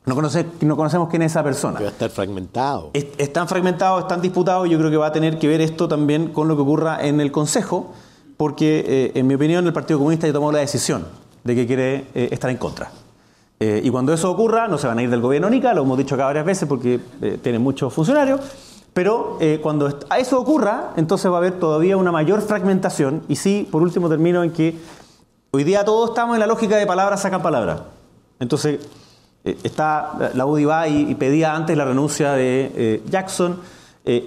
No, 0.04 0.14
conoce- 0.16 0.44
no 0.62 0.76
conocemos 0.76 1.08
quién 1.08 1.22
es 1.22 1.32
esa 1.32 1.42
persona. 1.42 1.78
Que 1.78 1.84
va 1.84 1.90
a 1.90 1.92
estar 1.92 2.10
fragmentado. 2.10 2.90
Es- 2.92 3.06
Están 3.16 3.48
fragmentados, 3.48 4.02
están 4.02 4.20
disputados. 4.20 4.68
Yo 4.68 4.76
creo 4.78 4.90
que 4.90 4.96
va 4.98 5.06
a 5.06 5.12
tener 5.12 5.38
que 5.38 5.46
ver 5.48 5.60
esto 5.62 5.88
también 5.88 6.28
con 6.32 6.48
lo 6.48 6.56
que 6.56 6.62
ocurra 6.62 6.98
en 7.06 7.20
el 7.20 7.30
Consejo, 7.32 7.92
porque, 8.36 8.84
eh, 8.86 9.12
en 9.14 9.26
mi 9.26 9.34
opinión, 9.34 9.66
el 9.66 9.72
Partido 9.72 9.98
Comunista 9.98 10.26
ya 10.26 10.32
tomó 10.32 10.52
la 10.52 10.58
decisión 10.58 11.06
de 11.44 11.54
que 11.54 11.66
quiere 11.66 12.06
eh, 12.14 12.28
estar 12.32 12.50
en 12.50 12.56
contra. 12.58 12.90
Eh, 13.62 13.82
y 13.84 13.90
cuando 13.90 14.14
eso 14.14 14.30
ocurra, 14.30 14.68
no 14.68 14.78
se 14.78 14.86
van 14.86 14.98
a 14.98 15.02
ir 15.02 15.10
del 15.10 15.20
gobierno 15.20 15.50
NICA, 15.50 15.74
lo 15.74 15.82
hemos 15.82 15.98
dicho 15.98 16.14
acá 16.14 16.24
varias 16.24 16.46
veces 16.46 16.66
porque 16.66 16.98
eh, 17.20 17.38
tienen 17.42 17.60
muchos 17.60 17.92
funcionarios, 17.92 18.40
pero 18.94 19.36
eh, 19.38 19.60
cuando 19.62 19.98
a 20.08 20.18
eso 20.18 20.40
ocurra, 20.40 20.94
entonces 20.96 21.30
va 21.30 21.34
a 21.34 21.38
haber 21.38 21.60
todavía 21.60 21.98
una 21.98 22.10
mayor 22.10 22.40
fragmentación. 22.40 23.22
Y 23.28 23.36
sí, 23.36 23.68
por 23.70 23.82
último, 23.82 24.08
termino 24.08 24.42
en 24.42 24.52
que 24.52 24.78
hoy 25.50 25.64
día 25.64 25.84
todos 25.84 26.08
estamos 26.08 26.36
en 26.36 26.40
la 26.40 26.46
lógica 26.46 26.78
de 26.78 26.86
palabras 26.86 27.20
sacan 27.20 27.42
palabras. 27.42 27.82
Entonces, 28.38 28.80
eh, 29.44 29.58
está 29.62 30.30
la 30.32 30.46
UDI 30.46 30.64
va 30.64 30.88
y, 30.88 31.14
pedía 31.16 31.54
antes 31.54 31.76
la 31.76 31.84
renuncia 31.84 32.32
de 32.32 33.02
Jackson, 33.10 33.58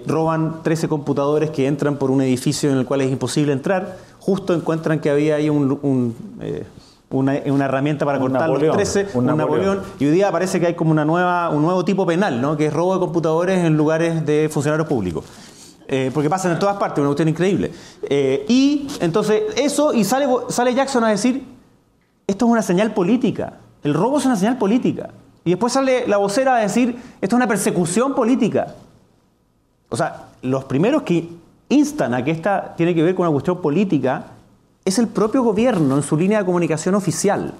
roban 0.06 0.62
13 0.62 0.88
computadores 0.88 1.50
que 1.50 1.65
entran 1.65 1.98
por 1.98 2.12
un 2.12 2.22
edificio 2.22 2.72
en 2.72 2.78
el 2.78 2.86
cual 2.86 3.02
es 3.02 3.12
imposible 3.12 3.52
entrar, 3.52 3.98
justo 4.19 4.54
encuentran 4.54 5.00
que 5.00 5.10
había 5.10 5.38
ahí 5.38 5.50
un, 5.50 6.15
una, 7.13 7.39
una 7.45 7.65
herramienta 7.65 8.06
para 8.06 8.17
Un 8.17 8.23
cortar 8.23 8.41
Napoleón, 8.41 8.76
los 8.76 8.91
13, 8.91 9.08
un 9.13 9.30
un 9.30 9.38
Napoleón. 9.38 9.78
Napoleón, 9.78 9.93
y 9.99 10.06
hoy 10.06 10.12
día 10.12 10.32
parece 10.32 10.60
que 10.60 10.67
hay 10.67 10.73
como 10.73 10.91
una 10.91 11.06
nueva, 11.06 11.49
un 11.49 11.62
nuevo 11.62 11.86
tipo 11.86 12.06
penal, 12.06 12.41
¿no? 12.41 12.58
que 12.58 12.65
es 12.65 12.73
robo 12.73 12.95
de 12.95 12.99
computadores 12.99 13.63
en 13.63 13.78
lugares 13.78 14.26
de 14.26 14.49
funcionarios 14.52 14.88
públicos. 14.88 15.23
Eh, 15.88 16.10
porque 16.13 16.30
pasan 16.30 16.54
en 16.54 16.60
todas 16.60 16.78
partes, 16.78 16.99
una 16.99 17.10
cuestión 17.10 17.30
increíble. 17.30 17.71
Eh, 18.02 18.45
y 18.49 18.88
entonces 18.99 19.43
eso, 19.56 19.93
y 19.93 20.04
sale, 20.04 20.28
sale 20.49 20.73
Jackson 20.73 21.04
a 21.04 21.10
decir, 21.10 21.45
esto 22.26 22.45
es 22.45 22.52
una 22.52 22.63
señal 22.63 22.93
política, 22.93 23.60
el 23.84 23.93
robo 23.93 24.17
es 24.17 24.26
una 24.26 24.36
señal 24.36 24.58
política. 24.58 25.12
Y 25.45 25.52
después 25.52 25.73
sale 25.73 26.08
la 26.08 26.17
vocera 26.17 26.56
a 26.56 26.60
decir, 26.60 26.97
esto 27.21 27.36
es 27.36 27.38
una 27.38 27.47
persecución 27.47 28.15
política. 28.15 28.76
O 29.89 29.97
sea, 29.97 30.30
los 30.41 30.63
primeros 30.63 31.04
que 31.04 31.30
instan 31.69 32.13
a 32.13 32.23
que 32.23 32.32
esta 32.32 32.73
tiene 32.76 32.95
que 32.95 33.04
ver 33.04 33.13
con 33.13 33.26
una 33.28 33.32
cuestión 33.34 33.62
política 33.62 34.33
es 34.86 35.00
el 35.00 35.08
propio 35.08 35.43
gobierno 35.43 35.96
en 35.96 36.04
su 36.04 36.17
línea 36.17 36.39
de 36.39 36.46
comunicación 36.46 36.96
oficial. 36.96 37.54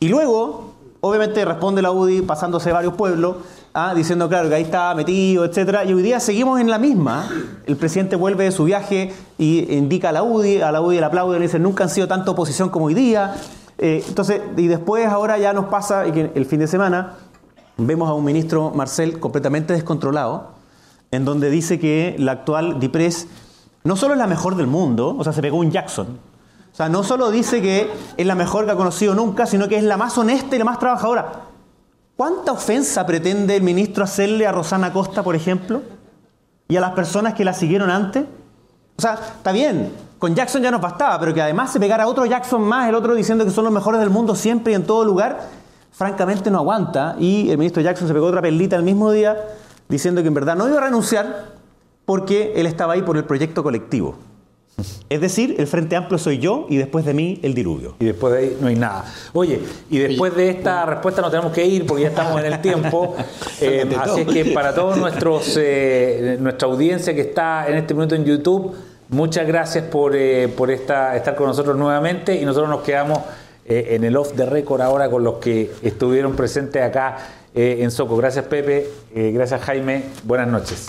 Y 0.00 0.08
luego, 0.08 0.74
obviamente, 1.00 1.44
responde 1.44 1.82
la 1.82 1.92
UDI 1.92 2.22
pasándose 2.22 2.72
varios 2.72 2.94
pueblos, 2.94 3.36
ah, 3.74 3.94
diciendo, 3.94 4.28
claro, 4.28 4.48
que 4.48 4.54
ahí 4.54 4.62
está 4.62 4.94
metido, 4.94 5.44
etcétera. 5.44 5.84
Y 5.84 5.92
hoy 5.92 6.02
día 6.02 6.20
seguimos 6.20 6.60
en 6.60 6.70
la 6.70 6.78
misma. 6.78 7.28
El 7.66 7.76
presidente 7.76 8.16
vuelve 8.16 8.44
de 8.44 8.52
su 8.52 8.64
viaje 8.64 9.12
y 9.38 9.72
indica 9.74 10.10
a 10.10 10.12
la 10.12 10.22
UDI, 10.22 10.62
a 10.62 10.72
la 10.72 10.80
UDI 10.80 10.98
le 10.98 11.04
aplauden 11.04 11.42
y 11.42 11.46
dicen, 11.46 11.62
nunca 11.62 11.84
han 11.84 11.90
sido 11.90 12.08
tanta 12.08 12.30
oposición 12.30 12.70
como 12.70 12.86
hoy 12.86 12.94
día. 12.94 13.34
Eh, 13.78 14.04
entonces, 14.08 14.40
y 14.56 14.66
después 14.66 15.06
ahora 15.06 15.36
ya 15.38 15.52
nos 15.52 15.66
pasa 15.66 16.10
que 16.12 16.32
el 16.34 16.46
fin 16.46 16.60
de 16.60 16.66
semana 16.66 17.14
vemos 17.76 18.08
a 18.08 18.14
un 18.14 18.24
ministro 18.24 18.70
Marcel 18.70 19.18
completamente 19.18 19.72
descontrolado, 19.72 20.52
en 21.10 21.24
donde 21.24 21.50
dice 21.50 21.78
que 21.78 22.16
la 22.18 22.32
actual 22.32 22.78
DIPRES 22.78 23.26
no 23.84 23.96
solo 23.96 24.14
es 24.14 24.18
la 24.18 24.26
mejor 24.26 24.56
del 24.56 24.66
mundo, 24.66 25.14
o 25.16 25.22
sea, 25.22 25.32
se 25.32 25.42
pegó 25.42 25.58
un 25.58 25.70
Jackson. 25.70 26.18
O 26.72 26.76
sea, 26.76 26.88
no 26.88 27.04
solo 27.04 27.30
dice 27.30 27.60
que 27.60 27.90
es 28.16 28.26
la 28.26 28.34
mejor 28.34 28.64
que 28.64 28.72
ha 28.72 28.76
conocido 28.76 29.14
nunca, 29.14 29.46
sino 29.46 29.68
que 29.68 29.76
es 29.76 29.84
la 29.84 29.98
más 29.98 30.16
honesta 30.18 30.56
y 30.56 30.58
la 30.58 30.64
más 30.64 30.78
trabajadora. 30.78 31.44
¿Cuánta 32.16 32.52
ofensa 32.52 33.04
pretende 33.04 33.56
el 33.56 33.62
ministro 33.62 34.02
hacerle 34.02 34.46
a 34.46 34.52
Rosana 34.52 34.92
Costa, 34.92 35.22
por 35.22 35.36
ejemplo? 35.36 35.82
Y 36.66 36.76
a 36.76 36.80
las 36.80 36.92
personas 36.92 37.34
que 37.34 37.44
la 37.44 37.52
siguieron 37.52 37.90
antes. 37.90 38.24
O 38.96 39.02
sea, 39.02 39.14
está 39.14 39.52
bien, 39.52 39.92
con 40.18 40.34
Jackson 40.34 40.62
ya 40.62 40.70
nos 40.70 40.80
bastaba, 40.80 41.20
pero 41.20 41.34
que 41.34 41.42
además 41.42 41.70
se 41.70 41.78
pegara 41.78 42.06
otro 42.06 42.24
Jackson 42.24 42.62
más, 42.62 42.88
el 42.88 42.94
otro 42.94 43.14
diciendo 43.14 43.44
que 43.44 43.50
son 43.50 43.64
los 43.64 43.72
mejores 43.72 44.00
del 44.00 44.10
mundo 44.10 44.34
siempre 44.34 44.72
y 44.72 44.76
en 44.76 44.86
todo 44.86 45.04
lugar, 45.04 45.48
francamente 45.92 46.50
no 46.50 46.58
aguanta. 46.58 47.16
Y 47.18 47.50
el 47.50 47.58
ministro 47.58 47.82
Jackson 47.82 48.08
se 48.08 48.14
pegó 48.14 48.26
otra 48.26 48.40
perlita 48.40 48.76
el 48.76 48.82
mismo 48.82 49.10
día 49.10 49.36
diciendo 49.88 50.22
que 50.22 50.28
en 50.28 50.34
verdad 50.34 50.56
no 50.56 50.66
iba 50.68 50.78
a 50.78 50.84
renunciar 50.84 51.52
porque 52.04 52.52
él 52.56 52.66
estaba 52.66 52.94
ahí 52.94 53.02
por 53.02 53.16
el 53.16 53.24
proyecto 53.24 53.62
colectivo. 53.62 54.16
Es 55.08 55.20
decir, 55.20 55.54
el 55.58 55.66
Frente 55.68 55.94
Amplio 55.94 56.18
soy 56.18 56.38
yo 56.38 56.66
y 56.68 56.76
después 56.76 57.04
de 57.04 57.14
mí 57.14 57.38
el 57.42 57.54
diluvio. 57.54 57.94
Y 58.00 58.06
después 58.06 58.32
de 58.32 58.40
ahí 58.40 58.56
no 58.60 58.66
hay 58.66 58.74
nada. 58.74 59.04
Oye, 59.32 59.60
y 59.88 59.98
después 59.98 60.34
de 60.34 60.50
esta 60.50 60.84
respuesta 60.84 61.22
nos 61.22 61.30
tenemos 61.30 61.52
que 61.52 61.64
ir 61.64 61.86
porque 61.86 62.02
ya 62.02 62.08
estamos 62.08 62.40
en 62.40 62.52
el 62.52 62.60
tiempo. 62.60 63.14
Eh, 63.60 63.88
así 63.98 64.22
es 64.22 64.26
que 64.26 64.46
para 64.46 64.74
todos 64.74 64.98
nuestros 64.98 65.56
eh, 65.56 66.36
nuestra 66.40 66.68
audiencia 66.68 67.14
que 67.14 67.20
está 67.20 67.66
en 67.68 67.76
este 67.76 67.94
momento 67.94 68.14
en 68.14 68.24
YouTube, 68.24 68.74
muchas 69.08 69.46
gracias 69.46 69.84
por, 69.84 70.14
eh, 70.16 70.48
por 70.48 70.70
esta, 70.70 71.16
estar 71.16 71.34
con 71.34 71.46
nosotros 71.46 71.76
nuevamente 71.76 72.34
y 72.34 72.44
nosotros 72.44 72.68
nos 72.68 72.82
quedamos 72.82 73.20
en 73.64 74.04
el 74.04 74.16
off 74.16 74.32
the 74.34 74.44
record 74.44 74.82
ahora 74.82 75.08
con 75.08 75.24
los 75.24 75.36
que 75.36 75.70
estuvieron 75.82 76.34
presentes 76.34 76.82
acá 76.82 77.16
en 77.54 77.90
Soco. 77.90 78.16
Gracias 78.16 78.44
Pepe, 78.44 78.88
gracias 79.14 79.62
Jaime, 79.62 80.02
buenas 80.24 80.48
noches. 80.48 80.88